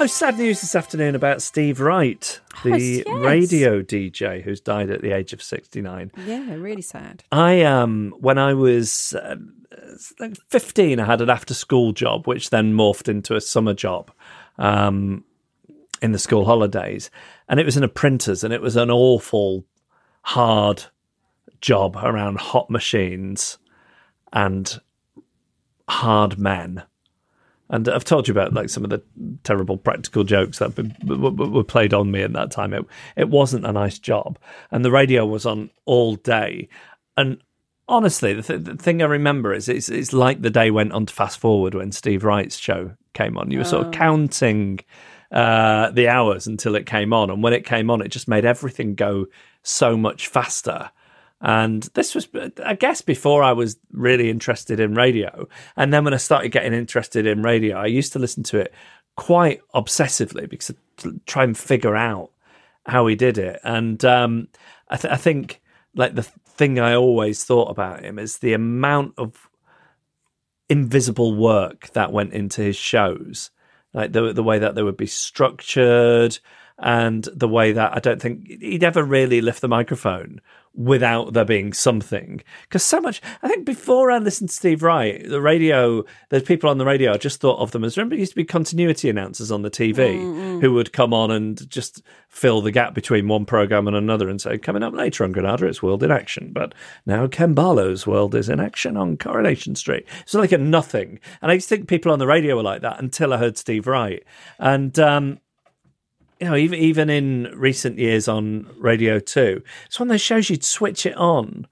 [0.00, 3.16] Oh, sad news this afternoon about Steve Wright, the Yes, yes.
[3.16, 6.12] radio DJ who's died at the age of 69.
[6.24, 7.24] Yeah, really sad.
[7.32, 9.34] I um when I was uh,
[10.50, 14.12] 15 I had an after school job which then morphed into a summer job
[14.56, 15.24] um
[16.00, 17.10] in the school holidays
[17.48, 19.64] and it was in a printers and it was an awful
[20.22, 20.84] hard
[21.60, 23.58] job around hot machines
[24.32, 24.78] and
[25.88, 26.84] hard men
[27.70, 29.02] and I've told you about like some of the
[29.44, 32.72] terrible practical jokes that b- b- w- were played on me at that time.
[32.72, 32.84] It
[33.16, 34.38] it wasn't a nice job,
[34.70, 36.68] and the radio was on all day.
[37.16, 37.38] And
[37.88, 41.06] honestly, the, th- the thing I remember is it's it's like the day went on
[41.06, 43.50] to fast forward when Steve Wright's show came on.
[43.50, 44.80] You were sort of counting
[45.30, 48.44] uh, the hours until it came on, and when it came on, it just made
[48.44, 49.26] everything go
[49.62, 50.90] so much faster.
[51.40, 52.28] And this was,
[52.64, 55.48] I guess, before I was really interested in radio.
[55.76, 58.74] And then when I started getting interested in radio, I used to listen to it
[59.16, 60.74] quite obsessively because
[61.04, 62.30] I try and figure out
[62.86, 63.60] how he did it.
[63.62, 64.48] And um,
[64.88, 65.60] I, th- I think,
[65.94, 69.48] like, the thing I always thought about him is the amount of
[70.68, 73.50] invisible work that went into his shows,
[73.94, 76.38] like the the way that they would be structured,
[76.78, 80.40] and the way that I don't think he'd ever really lift the microphone
[80.78, 82.40] without there being something.
[82.62, 86.70] Because so much, I think before I listened to Steve Wright, the radio, there's people
[86.70, 89.10] on the radio, I just thought of them as remember, it used to be continuity
[89.10, 93.44] announcers on the TV who would come on and just fill the gap between one
[93.44, 96.52] program and another and say, coming up later on Granada, it's World in Action.
[96.52, 96.74] But
[97.06, 100.06] now Ken Barlow's World is in Action on Coronation Street.
[100.20, 101.18] It's like a nothing.
[101.42, 103.58] And I used to think people on the radio were like that until I heard
[103.58, 104.22] Steve Wright.
[104.60, 105.40] And, um,
[106.40, 110.48] you know, even even in recent years on Radio Two, it's one of those shows
[110.48, 111.66] you'd switch it on,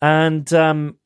[0.00, 0.96] and um,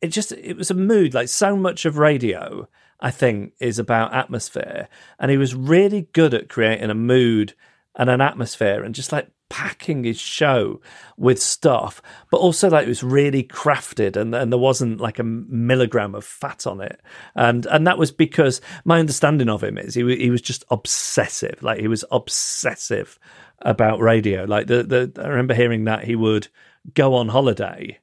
[0.00, 1.14] it just it was a mood.
[1.14, 2.68] Like so much of radio,
[3.00, 7.54] I think, is about atmosphere, and he was really good at creating a mood
[7.96, 10.80] and an atmosphere, and just like packing his show
[11.18, 15.24] with stuff, but also like it was really crafted, and and there wasn't like a
[15.24, 17.00] milligram of fat on it,
[17.34, 21.62] and and that was because my understanding of him is he he was just obsessive,
[21.62, 23.18] like he was obsessive
[23.58, 24.44] about radio.
[24.44, 26.48] Like the the I remember hearing that he would
[26.94, 27.98] go on holiday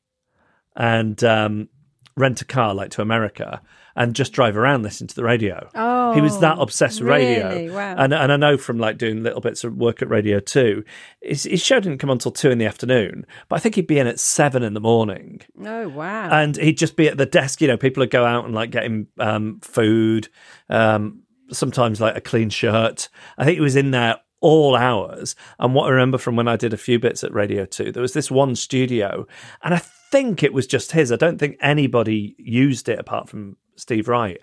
[0.75, 1.69] and um,
[2.15, 3.61] rent a car like to America
[3.97, 5.67] and just drive around listening to the radio.
[5.75, 7.49] Oh, he was that obsessed with radio.
[7.49, 7.69] really?
[7.69, 7.95] Wow.
[7.97, 10.85] And and I know from like doing little bits of work at Radio Two,
[11.21, 13.87] his, his show didn't come on until two in the afternoon, but I think he'd
[13.87, 16.29] be in at seven in the morning Oh, wow.
[16.29, 17.59] and he'd just be at the desk.
[17.59, 20.29] You know, people would go out and like get him um, food,
[20.69, 23.09] um, sometimes like a clean shirt.
[23.37, 25.35] I think he was in there all hours.
[25.57, 28.01] And what I remember from when I did a few bits at Radio 2, there
[28.01, 29.25] was this one studio,
[29.63, 29.79] and I
[30.11, 31.11] think it was just his.
[31.11, 34.39] I don't think anybody used it apart from Steve Wright.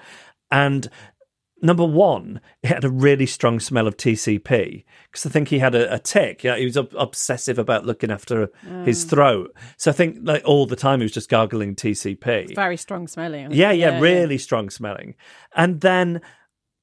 [0.51, 0.89] And
[1.63, 5.75] number one, it had a really strong smell of TCP because I think he had
[5.75, 6.45] a, a tick.
[6.45, 8.51] Yeah, he was ob- obsessive about looking after
[8.85, 9.55] his throat.
[9.77, 12.55] So I think like all the time he was just gargling TCP.
[12.55, 13.53] Very strong smelling.
[13.53, 15.15] Yeah, yeah, really strong smelling.
[15.57, 16.21] And then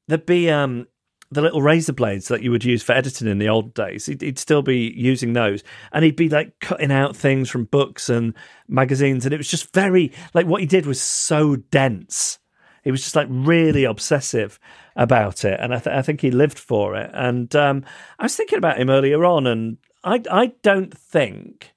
[0.08, 0.88] there'd be um
[1.34, 4.06] the little razor blades that you would use for editing in the old days.
[4.06, 8.10] He'd, he'd still be using those, and he'd be like cutting out things from books
[8.10, 8.34] and
[8.68, 12.38] magazines, and it was just very like what he did was so dense.
[12.84, 14.60] He was just like really obsessive
[14.96, 17.12] about it, and I, th- I think he lived for it.
[17.14, 17.86] And um,
[18.20, 21.74] I was thinking about him earlier on, and I I don't think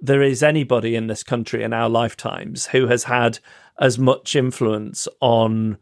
[0.00, 3.38] there is anybody in this country in our lifetimes who has had
[3.78, 5.78] as much influence on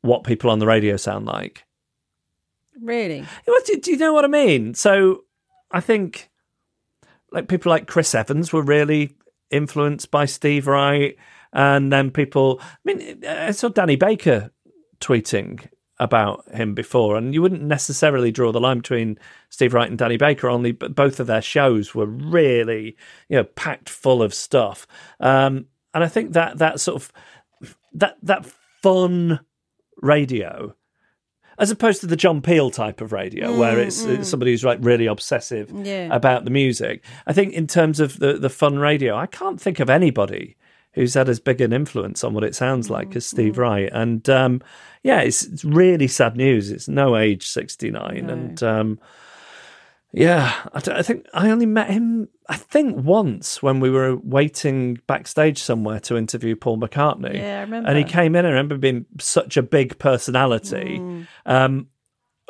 [0.00, 1.64] what people on the radio sound like
[2.80, 3.24] Really?
[3.46, 4.74] Do, do you know what I mean?
[4.74, 5.24] So
[5.70, 6.30] I think
[7.30, 9.14] like people like Chris Evans were really
[9.50, 11.16] influenced by Steve Wright,
[11.52, 12.60] and then people.
[12.62, 14.50] I mean, I saw Danny Baker
[15.00, 19.18] tweeting about him before, and you wouldn't necessarily draw the line between
[19.50, 20.48] Steve Wright and Danny Baker.
[20.48, 22.96] Only, but both of their shows were really,
[23.28, 24.86] you know, packed full of stuff.
[25.20, 27.12] Um, and I think that that sort of
[27.92, 28.46] that that
[28.82, 29.40] fun
[30.00, 30.74] radio
[31.58, 34.78] as opposed to the John Peel type of radio, where it's, it's somebody who's like
[34.80, 36.08] really obsessive Yeah.
[36.10, 37.04] about the music.
[37.26, 40.56] I think in terms of the the fun radio, I can't think of anybody
[40.94, 43.88] who's had as big an influence on what it sounds like as Steve Wright.
[43.92, 44.60] And um,
[45.02, 46.70] yeah, it's, it's really sad news.
[46.70, 49.00] It's no age sixty nine, and um,
[50.12, 52.28] yeah, I, I think I only met him.
[52.48, 57.36] I think once when we were waiting backstage somewhere to interview Paul McCartney.
[57.36, 57.88] Yeah, I remember.
[57.88, 58.44] And he came in.
[58.44, 60.98] I remember being such a big personality.
[60.98, 61.26] Mm.
[61.46, 61.86] Um,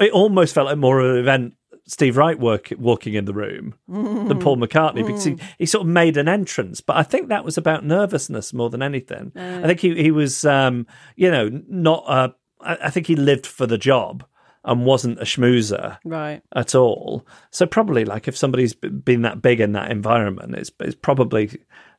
[0.01, 1.55] it almost felt like more of an event.
[1.93, 5.39] Steve Wright work, walking in the room than Paul McCartney because Mm.
[5.39, 8.71] he, he sort of made an entrance, but I think that was about nervousness more
[8.71, 9.31] than anything.
[9.37, 12.05] I think he he was, um, you know, not.
[12.07, 12.29] Uh,
[12.61, 14.25] I, I think he lived for the job
[14.65, 16.41] and wasn't a schmoozer Right.
[16.55, 17.27] at all.
[17.51, 21.51] So probably like if somebody's been that big in that environment, it's it's probably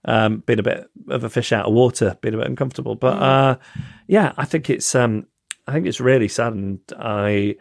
[0.05, 2.95] um, been a bit of a fish out of water, been a bit uncomfortable.
[2.95, 3.55] But uh,
[4.07, 5.27] yeah, I think it's um,
[5.67, 7.57] I think it's really sad, and I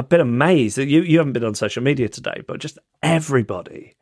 [0.00, 3.96] I've been amazed that you you haven't been on social media today, but just everybody.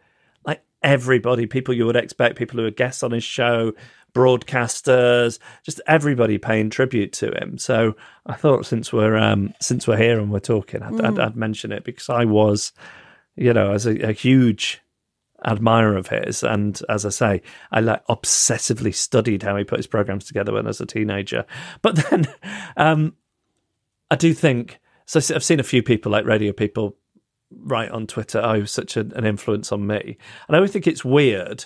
[0.45, 3.73] Like everybody, people you would expect, people who are guests on his show,
[4.15, 7.59] broadcasters, just everybody paying tribute to him.
[7.59, 11.37] So I thought since we're um, since we're here and we're talking, I'd, I'd, I'd
[11.37, 12.73] mention it because I was,
[13.35, 14.81] you know, as a, a huge
[15.45, 19.89] admirer of his, and as I say, I like obsessively studied how he put his
[19.89, 21.45] programs together when I was a teenager.
[21.83, 22.29] But then,
[22.77, 23.17] um,
[24.13, 24.79] I do think
[25.09, 25.35] so.
[25.35, 26.97] I've seen a few people like radio people
[27.51, 30.73] write on Twitter, "Oh, he was such an, an influence on me," and I always
[30.73, 31.65] think it's weird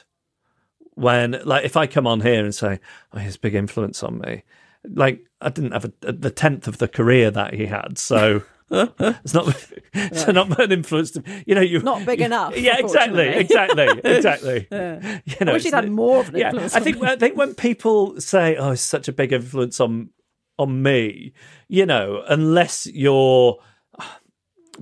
[0.94, 2.80] when, like, if I come on here and say,
[3.12, 4.44] "Oh, he has a big influence on me,"
[4.84, 8.42] like I didn't have a, a, the tenth of the career that he had, so.
[8.74, 9.54] it's not
[9.92, 14.66] it's not an influence to you know you're Not big enough, yeah exactly exactly exactly
[14.70, 17.02] you know I wish he'd had more of an yeah influence I think.
[17.02, 20.08] I think when people say oh it's such a big influence on
[20.58, 21.32] on me
[21.68, 23.58] you know unless you're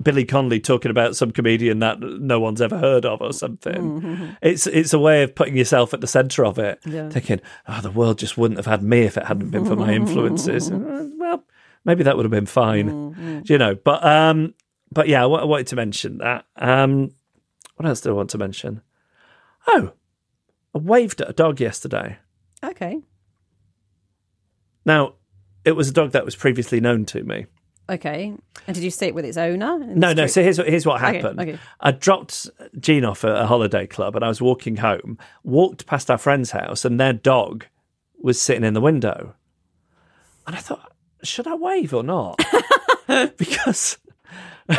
[0.01, 4.35] Billy Connolly talking about some comedian that no one's ever heard of or something.
[4.41, 7.09] It's it's a way of putting yourself at the centre of it, Yeah.
[7.09, 9.93] thinking, "Oh, the world just wouldn't have had me if it hadn't been for my
[9.93, 11.43] influences." Uh, well,
[11.83, 13.75] maybe that would have been fine, you know.
[13.75, 14.53] But um,
[14.93, 16.45] but yeah, I I wanted to mention that.
[16.55, 17.11] Um,
[17.75, 18.81] what else did I want to mention?
[19.67, 19.91] Oh,
[20.73, 22.17] I waved at a dog yesterday.
[22.63, 23.01] Okay.
[24.85, 25.15] Now,
[25.65, 27.45] it was a dog that was previously known to me.
[27.89, 28.33] Okay.
[28.67, 29.81] And did you see it with its owner?
[29.83, 30.27] in No, no.
[30.27, 31.39] So here's what, here's what happened.
[31.39, 31.59] okay.
[31.79, 35.17] I dropped Gene off at a holiday club, and I was walking home.
[35.43, 37.65] Walked past our friend's house, and their dog
[38.19, 39.35] was sitting in the window.
[40.47, 40.93] And I thought,
[41.23, 42.39] should I wave or not?
[43.37, 43.97] because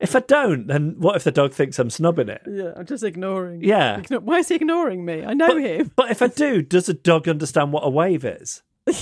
[0.00, 2.42] if I don't, then what if the dog thinks I'm snubbing it?
[2.48, 3.62] Yeah, I'm just ignoring.
[3.64, 3.98] Yeah.
[4.00, 5.24] Igno- Why is he ignoring me?
[5.24, 5.90] I know him.
[5.96, 8.62] But if I do, does a dog understand what a wave is?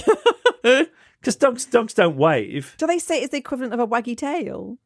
[1.21, 2.75] Because dogs dogs don't wave.
[2.79, 4.79] Do they say it's the equivalent of a waggy tail?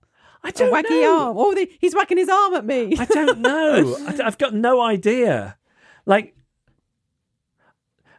[0.42, 1.29] I A don't waggy know.
[1.29, 1.37] arm?
[1.38, 2.97] Oh, they, he's whacking his arm at me.
[2.99, 3.97] I don't know.
[4.07, 5.57] I, have got no idea.
[6.05, 6.37] Like,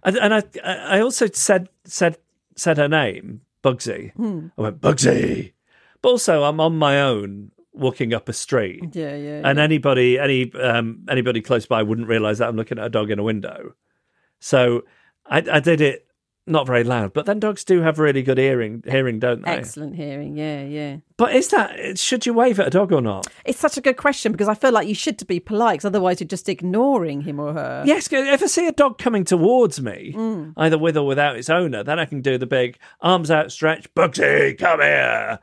[0.04, 2.18] and I, I also said said
[2.56, 4.12] said her name, Bugsy.
[4.58, 5.54] I went Bugsy,
[6.02, 9.42] but also I'm on my own walking up a street, yeah, yeah.
[9.44, 9.64] and yeah.
[9.64, 13.20] anybody any um anybody close by wouldn't realise that I'm looking at a dog in
[13.20, 13.76] a window.
[14.40, 14.84] So
[15.26, 16.08] I, I did it
[16.48, 19.52] not very loud, but then dogs do have really good hearing, hearing, don't they?
[19.52, 20.38] Excellent hearing.
[20.38, 20.98] Yeah, yeah.
[21.18, 23.28] But is that should you wave at a dog or not?
[23.46, 25.86] It's such a good question because I feel like you should to be polite, 'cause
[25.86, 27.84] otherwise you're just ignoring him or her.
[27.86, 30.54] Yes, if I see a dog coming towards me, Mm.
[30.58, 34.58] either with or without its owner, then I can do the big arms outstretched, Bugsy,
[34.58, 35.40] come here.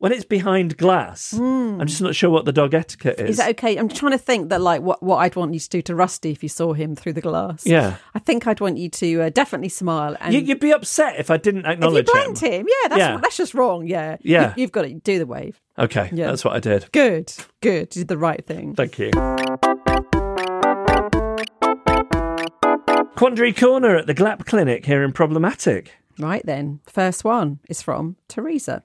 [0.00, 3.26] When it's behind glass, I'm just not sure what the dog etiquette is.
[3.26, 3.28] Mm.
[3.28, 3.76] Is that okay?
[3.76, 6.30] I'm trying to think that like what, what I'd want you to do to Rusty
[6.30, 7.66] if you saw him through the glass.
[7.66, 7.96] Yeah.
[8.14, 11.30] I think I'd want you to uh, definitely smile and you, you'd be upset if
[11.30, 12.08] I didn't acknowledge.
[12.08, 12.40] if you acknowledge him.
[12.40, 12.66] blanked him.
[12.66, 13.18] Yeah, that's Yeah.
[13.20, 13.86] that's just wrong.
[13.86, 14.54] Yeah, Yeah.
[14.56, 15.60] You, have got to do the wave.
[15.78, 16.28] Okay, Yeah.
[16.28, 16.90] that's what I did.
[16.92, 17.94] Good, good.
[17.94, 18.74] You did the right thing.
[18.74, 19.10] Thank you.
[23.16, 25.92] Quandary Corner at the GLAP Clinic here in Problematic.
[26.18, 28.82] Right then, first one is from Teresa.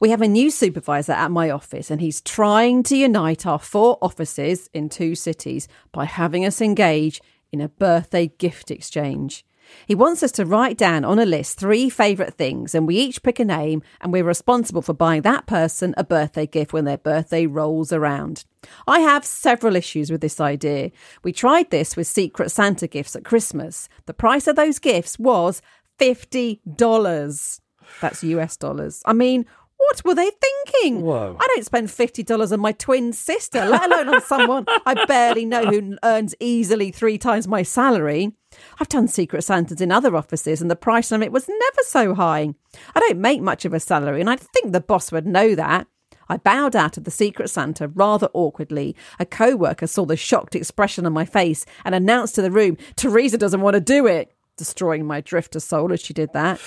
[0.00, 3.98] We have a new supervisor at my office, and he's trying to unite our four
[4.02, 7.20] offices in two cities by having us engage
[7.52, 9.44] in a birthday gift exchange.
[9.86, 13.22] He wants us to write down on a list three favourite things, and we each
[13.22, 16.98] pick a name, and we're responsible for buying that person a birthday gift when their
[16.98, 18.44] birthday rolls around.
[18.86, 20.90] I have several issues with this idea.
[21.22, 23.88] We tried this with Secret Santa gifts at Christmas.
[24.06, 25.62] The price of those gifts was
[25.98, 27.60] $50.
[28.00, 29.02] That's US dollars.
[29.04, 29.46] I mean,
[29.88, 31.02] what were they thinking?
[31.02, 31.36] Whoa.
[31.38, 35.64] I don't spend $50 on my twin sister, let alone on someone I barely know
[35.64, 38.32] who earns easily three times my salary.
[38.78, 42.54] I've done Secret Santas in other offices and the price limit was never so high.
[42.94, 45.86] I don't make much of a salary and I think the boss would know that.
[46.28, 48.96] I bowed out of the Secret Santa rather awkwardly.
[49.18, 52.76] A co worker saw the shocked expression on my face and announced to the room,
[52.96, 56.60] Teresa doesn't want to do it, destroying my drifter soul as she did that.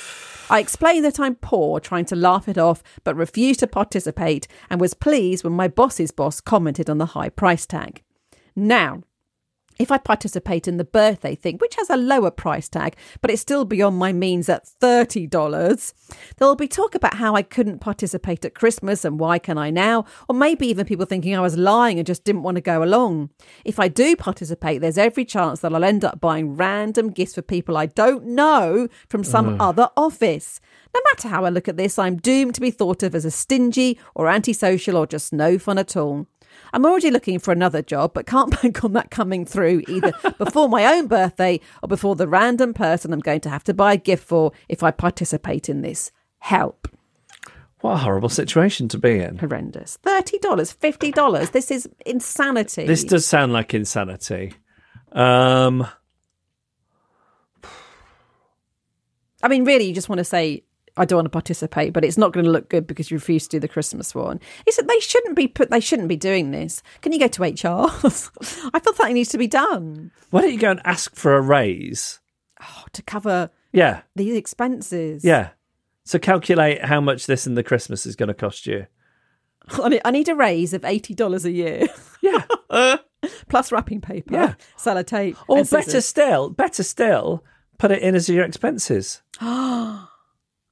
[0.49, 4.79] I explained that I'm poor, trying to laugh it off, but refused to participate and
[4.79, 8.01] was pleased when my boss's boss commented on the high price tag.
[8.55, 9.03] Now,
[9.79, 13.41] if I participate in the birthday thing, which has a lower price tag, but it's
[13.41, 15.93] still beyond my means at $30,
[16.37, 20.05] there'll be talk about how I couldn't participate at Christmas and why can I now?
[20.27, 23.29] Or maybe even people thinking I was lying and just didn't want to go along.
[23.65, 27.41] If I do participate, there's every chance that I'll end up buying random gifts for
[27.41, 29.57] people I don't know from some mm.
[29.59, 30.59] other office.
[30.97, 33.29] No matter how I look at this, I'm doomed to be thought of as a
[33.29, 36.25] stingy or antisocial or just no fun at all.
[36.73, 40.67] I'm already looking for another job, but can't bank on that coming through either before
[40.67, 43.97] my own birthday or before the random person I'm going to have to buy a
[43.97, 46.11] gift for if I participate in this.
[46.39, 46.87] Help.
[47.81, 49.37] What a horrible situation to be in.
[49.37, 49.99] Horrendous.
[50.03, 51.51] $30, $50.
[51.51, 52.87] This is insanity.
[52.87, 54.55] This does sound like insanity.
[55.11, 55.87] Um,
[59.43, 60.63] I mean, really, you just want to say,
[60.97, 63.43] I don't want to participate, but it's not going to look good because you refuse
[63.47, 64.39] to do the Christmas one.
[64.65, 65.69] He said they shouldn't be put.
[65.69, 66.81] They shouldn't be doing this.
[67.01, 67.89] Can you go to HR?
[68.73, 71.41] I feel something needs to be done why don't you go and ask for a
[71.41, 72.19] raise?
[72.61, 75.23] Oh, to cover Yeah, these expenses.
[75.23, 75.49] yeah.
[76.03, 78.87] So calculate how much this in the Christmas is going to cost you.
[80.03, 81.87] I need, a raise of eighty dollars a year
[82.21, 82.43] Yeah.
[82.69, 82.97] Uh.
[83.47, 84.53] plus wrapping paper, Yeah.
[84.77, 87.43] sellotape, Or better still, better still,
[87.77, 89.21] put it in as your expenses.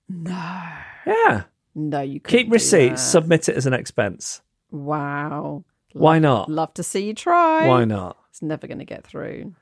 [0.09, 0.63] no,
[1.05, 1.43] Yeah.
[1.73, 4.41] no, you couldn't Keep receipts, submit it as an expense.
[4.71, 6.49] Wow, Why not?
[6.49, 7.67] love to see you try.
[7.67, 8.17] Why not?
[8.29, 9.53] It's never going to get through.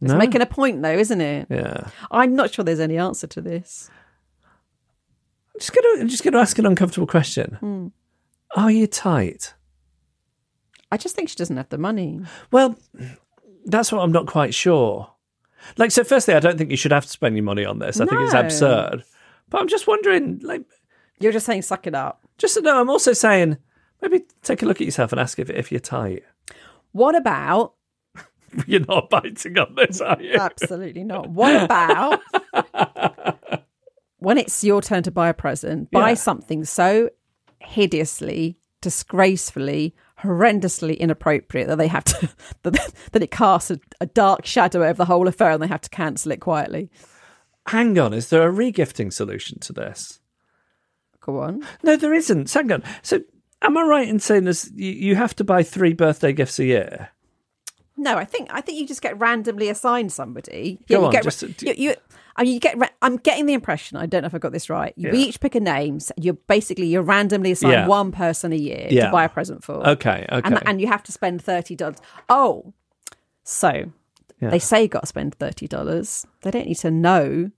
[0.00, 0.18] It's No?
[0.18, 1.46] making a point, though, isn't it?
[1.50, 1.88] Yeah.
[2.10, 3.90] I'm not sure there's any answer to this.
[5.54, 7.56] I'm just gonna I'm just gonna ask an uncomfortable question.
[7.60, 7.86] Hmm.
[8.56, 9.54] Are you tight?
[10.90, 12.20] I just think she doesn't have the money.
[12.50, 12.76] Well,
[13.64, 15.10] that's what I'm not quite sure.
[15.78, 18.00] Like, so firstly, I don't think you should have to spend your money on this.
[18.00, 18.40] I think it's No.
[18.40, 19.04] absurd.
[19.52, 20.64] But I'm just wondering, like,
[21.20, 22.26] You're just saying, suck it up.
[22.38, 22.80] just no.
[22.80, 23.58] I'm also saying
[24.00, 26.24] maybe take a look at yourself and ask if if you're tight.
[26.92, 27.74] What about?
[28.66, 30.34] You're not biting on this, are you?
[30.34, 31.28] Absolutely not.
[31.30, 32.20] What about
[34.18, 35.90] when it's your turn to buy a present?
[35.90, 36.14] Buy Yeah.
[36.14, 37.10] something so
[37.60, 42.28] hideously, disgracefully, horrendously inappropriate that they have to
[42.62, 45.80] that, that it casts a, a dark shadow over the whole affair, and they have
[45.82, 46.90] to cancel it quietly.
[47.66, 50.18] Hang on, is there a regifting solution to this?
[51.20, 51.66] Go on.
[51.82, 52.52] No, there isn't.
[52.52, 52.82] Hang on.
[53.02, 53.20] So,
[53.62, 54.70] am I right in saying this?
[54.74, 57.10] You, you have to buy three birthday gifts a year.
[57.96, 60.80] No, I think I think you just get randomly assigned somebody.
[60.88, 61.94] Go you on, get just- uh, you, you,
[62.34, 62.76] I mean, you get.
[63.02, 63.96] I'm getting the impression.
[63.98, 64.92] I don't know if I got this right.
[64.96, 65.14] You Yeah.
[65.14, 66.00] each pick a name.
[66.00, 67.86] so You're basically you're randomly assigned Yeah.
[67.86, 69.06] one person a year Yeah.
[69.06, 69.86] to buy a present for.
[69.90, 70.40] Okay, okay.
[70.44, 71.98] and and you have to spend thirty dollars.
[72.28, 72.72] Oh,
[73.44, 73.92] so
[74.42, 74.50] Yeah.
[74.50, 76.26] they say you got to spend thirty dollars.
[76.42, 77.50] They don't need to know.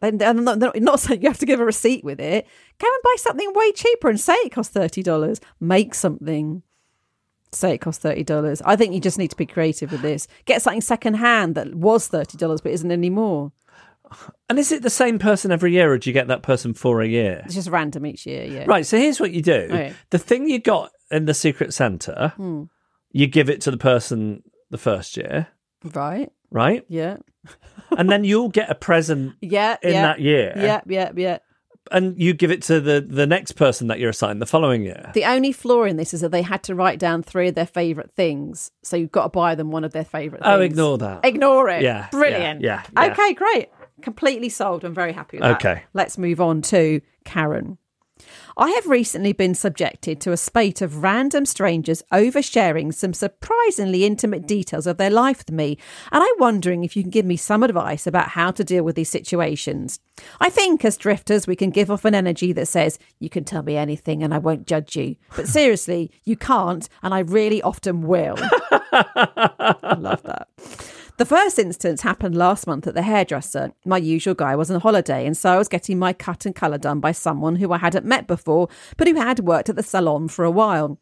[0.00, 2.46] They- They're not, not saying you have to give a receipt with it.
[2.78, 5.40] Go and buy something way cheaper and say it costs thirty dollars.
[5.60, 6.62] Make something.
[7.52, 8.60] Say it costs thirty dollars.
[8.64, 10.26] I think you just need to be creative with this.
[10.46, 13.52] Get something secondhand that was thirty dollars but isn't anymore.
[14.50, 17.00] and is it the same person every year, or do you get that person for
[17.00, 17.42] a year?
[17.44, 18.44] It's just random each year.
[18.44, 18.64] Yeah.
[18.66, 18.84] Right.
[18.84, 19.94] So here's what you do: Okay.
[20.10, 22.64] the thing you got in the Secret Santa, hmm.
[23.12, 25.48] you give it to the person the first year,
[25.84, 26.30] Right.
[26.50, 26.84] right?
[26.88, 27.16] Yeah.
[27.96, 29.76] and then you'll get a present Yeah.
[29.82, 30.02] in yeah.
[30.02, 30.80] that year, Yeah.
[30.86, 31.12] Yeah.
[31.16, 31.38] Yeah.
[31.90, 35.10] and you give it to the the next person that you're assigned the following year.
[35.14, 37.66] The only flaw in this is that they had to write down three of their
[37.66, 38.70] favourite things.
[38.82, 40.60] So you've got to buy them one of their favourite oh, things.
[40.60, 41.24] Oh, ignore that.
[41.24, 41.82] Ignore it.
[41.82, 42.60] Yeah, Brilliant.
[42.60, 43.12] yeah, yeah, yeah.
[43.12, 43.68] Okay, great.
[44.00, 44.84] Completely solved.
[44.84, 45.56] I'm very happy with that.
[45.56, 45.82] Okay.
[45.92, 47.78] Let's move on to Karen.
[48.56, 54.46] I have recently been subjected to a spate of random strangers oversharing some surprisingly intimate
[54.46, 55.78] details of their life with me,
[56.10, 58.96] and I'm wondering if you can give me some advice about how to deal with
[58.96, 60.00] these situations.
[60.40, 63.62] I think as drifters, we can give off an energy that says, You can tell
[63.62, 65.16] me anything and I won't judge you.
[65.34, 68.36] But seriously, you can't, and I really often will.
[68.40, 70.48] I love that.
[71.18, 73.72] The first instance happened last month at the hairdresser.
[73.84, 76.78] My usual guy was on holiday, and so I was getting my cut and colour
[76.78, 80.28] done by someone who I hadn't met before, but who had worked at the salon
[80.28, 80.98] for a while.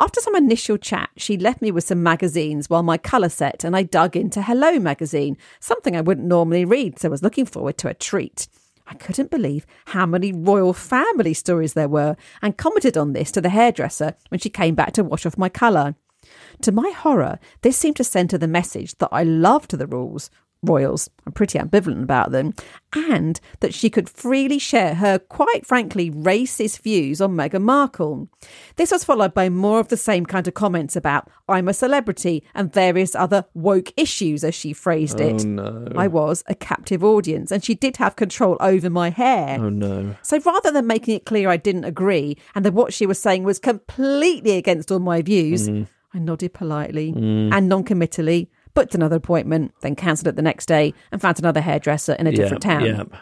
[0.00, 3.74] After some initial chat, she left me with some magazines while my colour set, and
[3.74, 7.78] I dug into Hello magazine, something I wouldn't normally read, so I was looking forward
[7.78, 8.48] to a treat.
[8.86, 13.40] I couldn't believe how many royal family stories there were, and commented on this to
[13.40, 15.94] the hairdresser when she came back to wash off my colour.
[16.62, 20.30] To my horror, this seemed to centre the message that I loved the rules,
[20.64, 22.54] royals, I'm pretty ambivalent about them,
[22.94, 28.28] and that she could freely share her, quite frankly, racist views on Meghan Markle.
[28.76, 32.44] This was followed by more of the same kind of comments about I'm a celebrity
[32.54, 35.44] and various other woke issues, as she phrased it.
[35.44, 35.92] Oh, no.
[35.96, 39.58] I was a captive audience, and she did have control over my hair.
[39.60, 40.16] Oh no.
[40.22, 43.44] So rather than making it clear I didn't agree and that what she was saying
[43.44, 45.84] was completely against all my views, mm-hmm.
[46.14, 47.52] I nodded politely mm.
[47.52, 51.60] and non committally, booked another appointment, then cancelled it the next day and found another
[51.60, 52.86] hairdresser in a different yeah, town.
[52.86, 53.18] Yeah.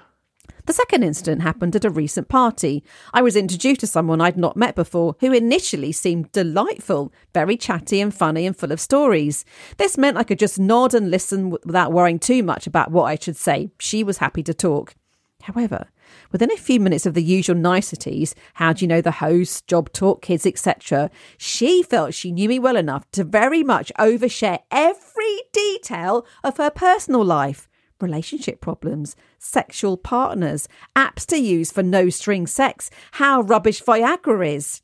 [0.67, 2.85] The second incident happened at a recent party.
[3.13, 8.01] I was introduced to someone I'd not met before who initially seemed delightful, very chatty
[8.01, 9.45] and funny and full of stories.
[9.79, 13.17] This meant I could just nod and listen without worrying too much about what I
[13.21, 13.71] should say.
[13.81, 14.95] She was happy to talk.
[15.43, 15.89] However,
[16.33, 19.93] within a few minutes of the usual niceties, how do you know the host, job
[19.93, 25.43] talk, kids, etc., she felt she knew me well enough to very much overshare every
[25.53, 27.69] detail of her personal life
[28.01, 34.83] relationship problems, sexual partners, apps to use for no string sex, how rubbish Viagra is.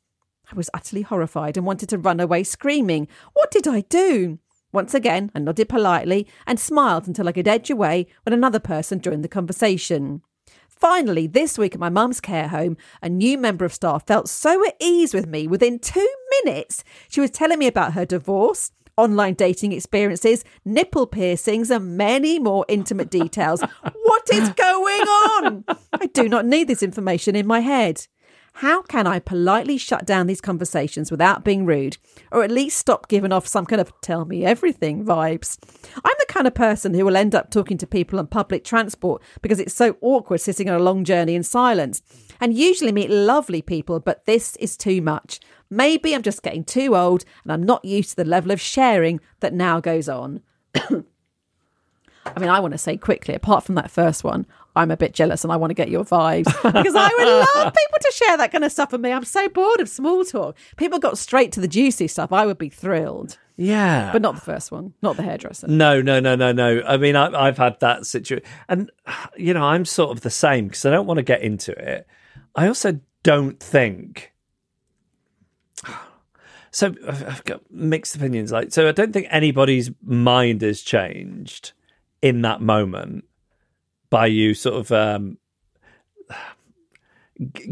[0.51, 3.07] I was utterly horrified and wanted to run away screaming.
[3.33, 4.39] What did I do?
[4.71, 9.01] Once again, I nodded politely and smiled until I could edge away when another person
[9.01, 10.21] joined the conversation.
[10.79, 14.65] Finally, this week at my mum's care home, a new member of staff felt so
[14.65, 16.07] at ease with me within two
[16.41, 16.85] minutes.
[17.09, 22.65] She was telling me about her divorce, online dating experiences, nipple piercings, and many more
[22.69, 23.61] intimate details.
[24.03, 25.65] what is going on?
[25.91, 28.07] I do not need this information in my head.
[28.59, 31.95] How can I politely shut down these conversations without being rude,
[32.29, 35.57] or at least stop giving off some kind of tell me everything vibes?
[35.95, 39.21] I'm the kind of person who will end up talking to people on public transport
[39.41, 42.01] because it's so awkward sitting on a long journey in silence,
[42.41, 45.39] and usually meet lovely people, but this is too much.
[45.69, 49.21] Maybe I'm just getting too old and I'm not used to the level of sharing
[49.39, 50.41] that now goes on.
[50.75, 54.45] I mean, I want to say quickly, apart from that first one,
[54.79, 57.73] I'm a bit jealous and I want to get your vibes because I would love
[57.77, 59.11] people to share that kind of stuff with me.
[59.11, 60.55] I'm so bored of small talk.
[60.77, 62.31] People got straight to the juicy stuff.
[62.31, 64.11] I would be thrilled, Yeah.
[64.11, 65.67] but not the first one, not the hairdresser.
[65.67, 66.81] No, no, no, no, no.
[66.87, 68.91] I mean, I, I've had that situation, and
[69.37, 72.07] you know, I'm sort of the same because I don't want to get into it.
[72.55, 74.31] I also don't think.
[76.71, 78.51] So I've I've got mixed opinions.
[78.51, 81.71] Like, so I don't think anybody's mind has changed
[82.21, 83.25] in that moment
[84.09, 85.37] by you sort of um,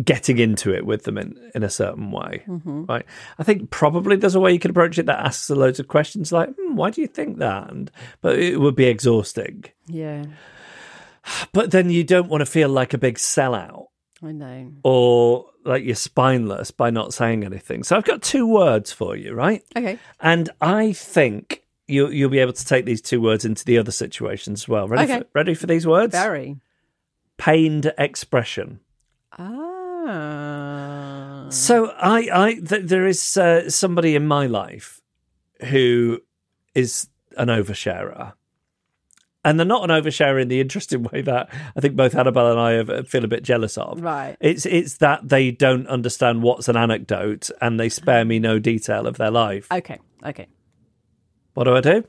[0.04, 3.06] getting into it with them in, in a certain way, right?
[3.38, 5.88] I think probably there's a way you could approach it that asks a loads of
[5.90, 9.66] questions like, hmm, "Why do you think that?" And but it would be exhausting.
[9.88, 10.26] Yeah,
[11.52, 13.88] But then you don't want to feel like a big sellout
[14.24, 14.72] I know.
[14.84, 17.84] or like you're spineless by not saying anything.
[17.84, 19.62] So I've got two words for you, right?
[19.76, 20.00] Okay.
[20.22, 23.92] And I think you you'll be able to take these two words into the other
[23.92, 24.88] situations as well.
[24.88, 25.12] Ready?
[25.12, 25.22] Okay.
[25.22, 26.12] For, ready for these words?
[26.12, 26.58] Very.
[27.38, 28.80] Pained expression.
[29.32, 31.48] Ah.
[31.50, 35.02] So I, I th- there is uh, somebody in my life
[35.70, 36.20] who
[36.76, 37.08] is
[37.38, 38.34] an oversharer.
[39.46, 42.60] And they're not an oversharer in the interesting way that I think both Annabelle and
[42.60, 44.02] I have, feel a bit jealous of.
[44.02, 44.36] Right.
[44.42, 49.08] It's it's that they don't understand what's an anecdote and they spare me no detail
[49.08, 49.72] of their life.
[49.72, 50.00] Okay.
[50.26, 50.48] Okay.
[51.58, 52.04] What do I do?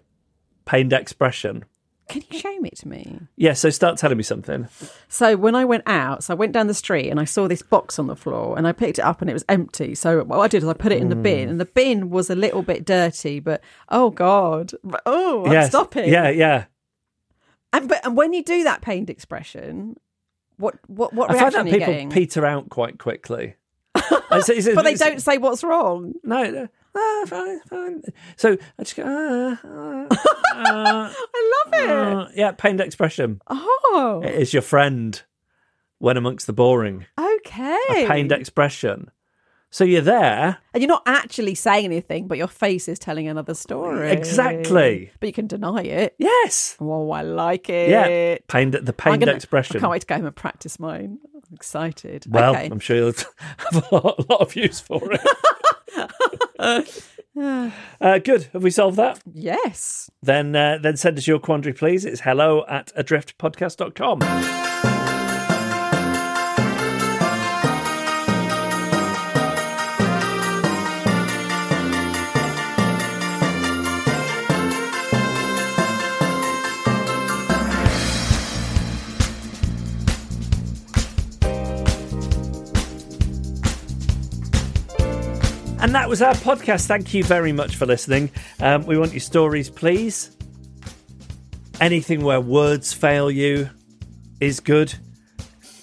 [0.67, 1.65] Pained expression.
[2.07, 3.19] Can you show me to me?
[3.37, 4.69] Yeah, so start telling me something.
[5.09, 7.63] So when I went out, so I went down the street and I saw this
[7.63, 9.95] box on the floor and I picked it up and it was empty.
[9.95, 11.53] So what I did is I put it in the bin mm.
[11.53, 14.73] and the bin was a little bit dirty, but oh god,
[15.07, 15.71] oh I'm yes.
[15.71, 16.11] stopping.
[16.11, 16.67] Yeah, yeah.
[17.73, 19.97] And but and when you do that pained expression,
[20.59, 22.11] what what what I find reaction that are you people getting?
[22.11, 23.57] peter out quite quickly.
[24.31, 26.13] It's- it's- but they it's- don't say what's wrong.
[26.23, 26.69] No, no.
[27.01, 28.03] Ah, fine, fine.
[28.37, 30.07] So I just go, ah, ah,
[30.55, 31.91] ah, I love it.
[31.91, 32.29] ah.
[32.35, 33.41] yeah, pained expression.
[33.49, 35.23] oh, It is your friend
[35.99, 37.07] when amongst the boring.
[37.19, 37.79] okay.
[37.91, 39.11] A pained expression.
[39.71, 40.57] So you're there.
[40.73, 44.11] and you're not actually saying anything, but your face is telling another story.
[44.11, 45.11] Exactly.
[45.21, 46.15] But you can deny it.
[46.19, 46.75] Yes.
[46.81, 47.91] Oh, I like it.
[47.91, 48.39] Yeah.
[48.49, 49.77] Pained the pained gonna- expression.
[49.77, 51.19] I can't wait to go home and practice mine.
[51.35, 52.25] I'm excited.
[52.29, 52.71] Well, okay.
[52.73, 53.13] I'm sure you'll
[53.59, 55.21] have a lot, a lot of use for it.
[58.01, 58.49] Uh, good.
[58.53, 59.21] Have we solved that?
[59.33, 60.11] Yes.
[60.21, 62.05] Then uh, then send us your quandary, please.
[62.05, 64.88] It's hello at adriftpodcast.com.
[85.81, 86.87] And that was our podcast.
[86.87, 88.31] Thank you very much for listening.
[88.59, 90.37] Um, we want your stories, please.
[91.81, 93.71] Anything where words fail you
[94.41, 94.93] is good.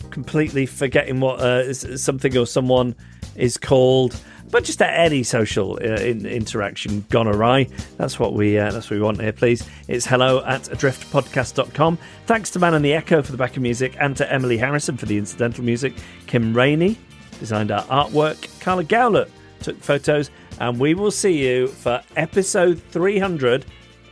[0.09, 2.93] Completely forgetting what uh, something or someone
[3.35, 4.19] is called,
[4.51, 7.67] but just any social uh, in- interaction gone awry.
[7.97, 9.67] That's what we uh, that's what we want here, please.
[9.87, 11.97] It's hello at adriftpodcast.com.
[12.25, 15.05] Thanks to Man and the Echo for the backing music and to Emily Harrison for
[15.05, 15.93] the incidental music.
[16.27, 16.97] Kim Rainey
[17.39, 18.59] designed our artwork.
[18.59, 19.29] Carla Gowlett
[19.65, 23.65] took photos, and we will see you for episode 300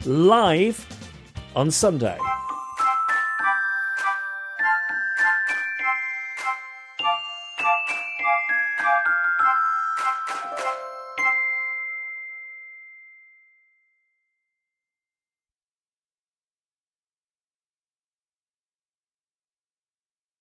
[0.05, 0.83] live
[1.55, 2.17] on Sunday.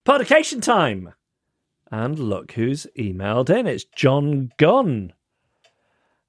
[0.05, 1.13] Publication time!
[1.93, 3.67] And look who's emailed in.
[3.67, 5.13] It's John Gunn.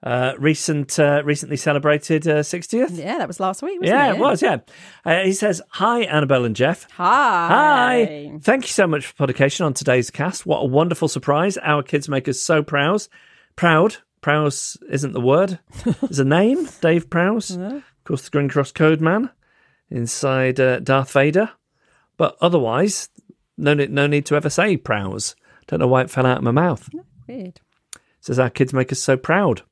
[0.03, 2.97] Uh, recent, uh, recently celebrated uh, 60th.
[2.97, 4.15] Yeah, that was last week, wasn't Yeah, it?
[4.15, 4.41] it was.
[4.41, 4.57] Yeah,
[5.05, 6.85] uh, he says, "Hi, Annabelle and Jeff.
[6.97, 7.47] Hi.
[7.47, 8.37] Hi.
[8.41, 10.45] Thank you so much for publication on today's cast.
[10.45, 11.57] What a wonderful surprise!
[11.59, 13.07] Our kids make us so proud.
[13.55, 13.95] Proud.
[14.19, 15.59] Prowse isn't the word.
[16.01, 16.67] There's a name.
[16.81, 17.51] Dave Prowse.
[17.51, 19.29] Of course, the Green Cross Code Man
[19.89, 21.51] inside uh, Darth Vader.
[22.17, 23.07] But otherwise,
[23.57, 25.35] no need, no need to ever say Prowse.
[25.67, 26.89] Don't know why it fell out of my mouth.
[27.27, 27.59] Weird.
[28.19, 29.63] Says our kids make us so proud.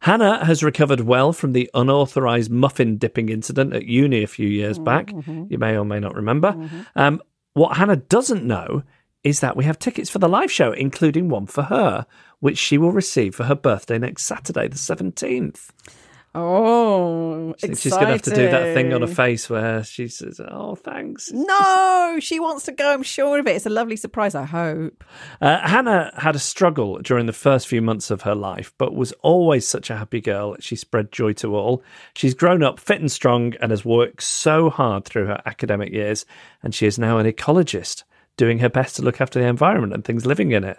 [0.00, 4.78] Hannah has recovered well from the unauthorized muffin dipping incident at uni a few years
[4.78, 5.12] back.
[5.48, 6.56] You may or may not remember.
[6.96, 7.22] Um,
[7.54, 8.82] what Hannah doesn't know
[9.22, 12.04] is that we have tickets for the live show, including one for her,
[12.40, 15.68] which she will receive for her birthday next Saturday, the 17th.
[16.34, 20.40] Oh, she's going to have to do that thing on her face where she says,
[20.40, 21.30] Oh, thanks.
[21.30, 22.90] No, she wants to go.
[22.90, 23.56] I'm sure of it.
[23.56, 24.34] It's a lovely surprise.
[24.34, 25.04] I hope.
[25.42, 29.12] Uh, Hannah had a struggle during the first few months of her life, but was
[29.20, 30.56] always such a happy girl.
[30.58, 31.82] She spread joy to all.
[32.14, 36.24] She's grown up fit and strong and has worked so hard through her academic years,
[36.62, 38.04] and she is now an ecologist,
[38.38, 40.78] doing her best to look after the environment and things living in it.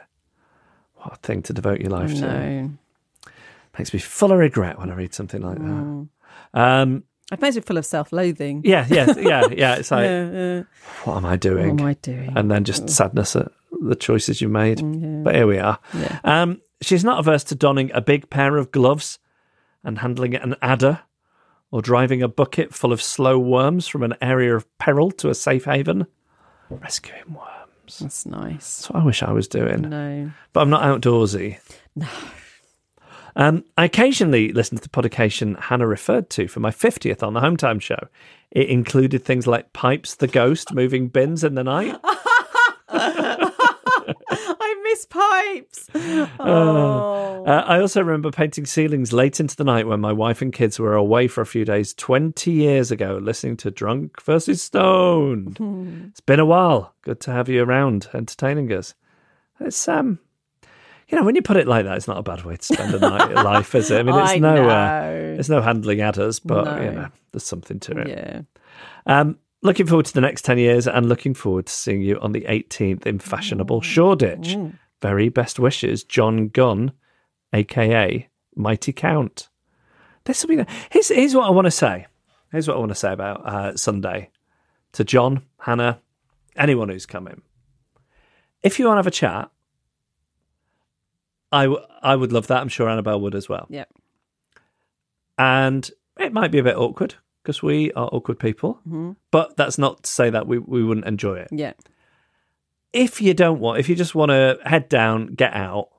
[0.96, 2.70] What a thing to devote your life to.
[3.78, 6.08] Makes me full of regret when I read something like that.
[6.54, 8.62] Um, it makes me full of self-loathing.
[8.66, 9.76] yeah, yeah, yeah, yeah.
[9.76, 10.64] It's like, Yeah, yeah.
[11.06, 11.72] what am I doing?
[11.72, 12.34] What am I doing?
[12.36, 13.52] and then just sadness at
[13.82, 14.82] the choices you made.
[15.24, 15.80] But here we are.
[16.24, 19.18] Um, she's not averse to donning a big pair of gloves
[19.84, 21.00] and handling an adder
[21.72, 25.34] or driving a bucket full of slow worms from an area of peril to a
[25.36, 26.06] safe haven.
[26.70, 28.00] Rescuing worms.
[28.00, 28.78] That's nice.
[28.78, 29.82] That's what I wish I was doing.
[29.90, 30.32] No.
[30.54, 31.58] But I'm not outdoorsy.
[31.96, 32.08] No.
[33.36, 37.40] Um, I occasionally listen to the podcast Hannah referred to for my 50th on the
[37.40, 38.08] Home Time show.
[38.52, 41.96] It included things like Pipes the Ghost moving bins in the night.
[42.90, 45.90] I miss pipes.
[46.40, 47.44] Oh.
[47.46, 50.80] Uh, I also remember painting ceilings late into the night when my wife and kids
[50.80, 55.58] were away for a few days 20 years ago, listening to Drunk versus Stoned.
[56.10, 56.94] it's been a while.
[57.02, 58.94] Good to have you around entertaining us.
[59.60, 60.20] It's, um,
[61.14, 62.92] you know, when you put it like that, it's not a bad way to spend
[62.96, 64.00] a night of life, is it?
[64.00, 67.80] I mean, it's I no, Uh, it's no handling adders, but, you know, there's something
[67.82, 68.08] to it.
[68.08, 68.42] yeah.
[69.06, 72.32] Um, looking forward to the next 10 years and looking forward to seeing you on
[72.32, 74.58] the 18th in fashionable Shoreditch.
[75.04, 76.94] Very best wishes, John Gunn,
[77.54, 79.50] aka Mighty Count.
[80.24, 80.66] This will be.
[80.90, 82.08] Here's, here's what I want to say.
[82.52, 84.32] Here's what I want to say about uh, Sunday
[84.94, 86.00] to John, Hannah,
[86.56, 87.44] anyone who's coming.
[88.64, 89.52] If you want to have a chat,
[91.54, 92.60] I, w- I would love that.
[92.62, 93.68] I'm sure Annabelle would as well.
[93.70, 93.86] Yeah.
[95.38, 95.90] And
[96.20, 99.12] it might be a bit awkward because we are awkward people, mm-hmm.
[99.32, 101.50] but that's not to say that we, we wouldn't enjoy it.
[101.52, 101.74] Yeah.
[102.92, 105.90] If you don't want, if you just want to head down, get out.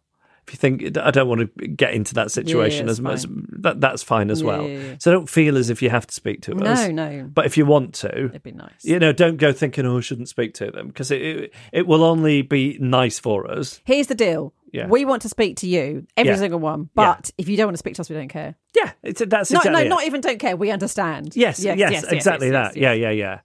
[0.47, 3.25] If you think I don't want to get into that situation that's as much,
[3.63, 4.69] that that's fine as Yeah, well.
[4.69, 4.95] yeah, yeah.
[5.01, 6.87] So don't feel as if you have to speak to us.
[6.87, 7.31] No, no.
[7.33, 8.85] But if you want to, It'd be nice.
[8.85, 11.87] you know, don't go thinking, "Oh, I shouldn't speak to them," because it, it it
[11.87, 13.81] will only be nice for us.
[13.87, 14.53] Here's the deal.
[14.75, 14.89] Yeah.
[14.89, 16.39] We want to speak to you, every Yeah.
[16.39, 16.81] single one.
[16.97, 17.15] Yeah.
[17.15, 18.57] But if you don't want to speak to us, we don't care.
[18.75, 19.89] Yeah, it's that's No, exactly no, it.
[19.89, 20.57] not even don't care.
[20.57, 21.37] We understand.
[21.37, 22.77] Yes, yes, exactly that.
[22.77, 23.41] yes, Yeah, yeah, yeah.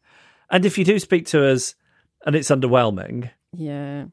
[0.49, 1.75] And if you do speak to us
[2.25, 4.05] and it's underwhelming, Yeah.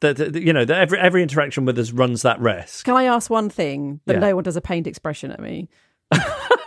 [0.00, 2.84] that, that you know that every every interaction with us runs that risk.
[2.84, 4.18] Can I ask one thing that Yeah.
[4.20, 5.68] no one does a pained expression at me?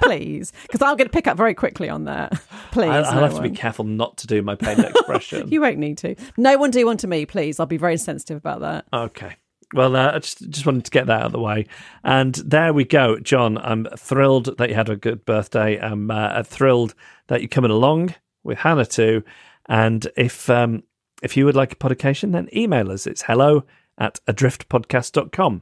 [0.02, 2.32] Please, because I'm going to pick up very quickly on that.
[2.72, 5.50] Please, I'll no have to be careful not to do my pained expression.
[5.50, 6.16] You won't need to.
[6.38, 7.60] No one do one to me, please.
[7.60, 8.86] I'll be very sensitive about that.
[8.94, 9.36] Okay.
[9.74, 11.66] Well, uh, I just just wanted to get that out of the way,
[12.04, 13.58] and there we go, John.
[13.58, 15.80] I'm thrilled that you had a good birthday.
[15.80, 16.94] I'm uh, thrilled
[17.28, 18.14] that you're coming along
[18.44, 19.24] with Hannah too.
[19.68, 20.84] And if um,
[21.24, 23.08] if you would like a podication, then email us.
[23.08, 23.64] It's hello
[23.98, 25.62] at adriftpodcast.com.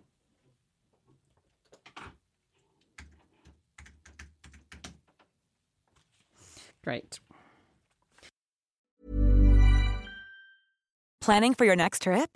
[6.83, 7.19] Great.
[11.21, 12.35] Planning for your next trip?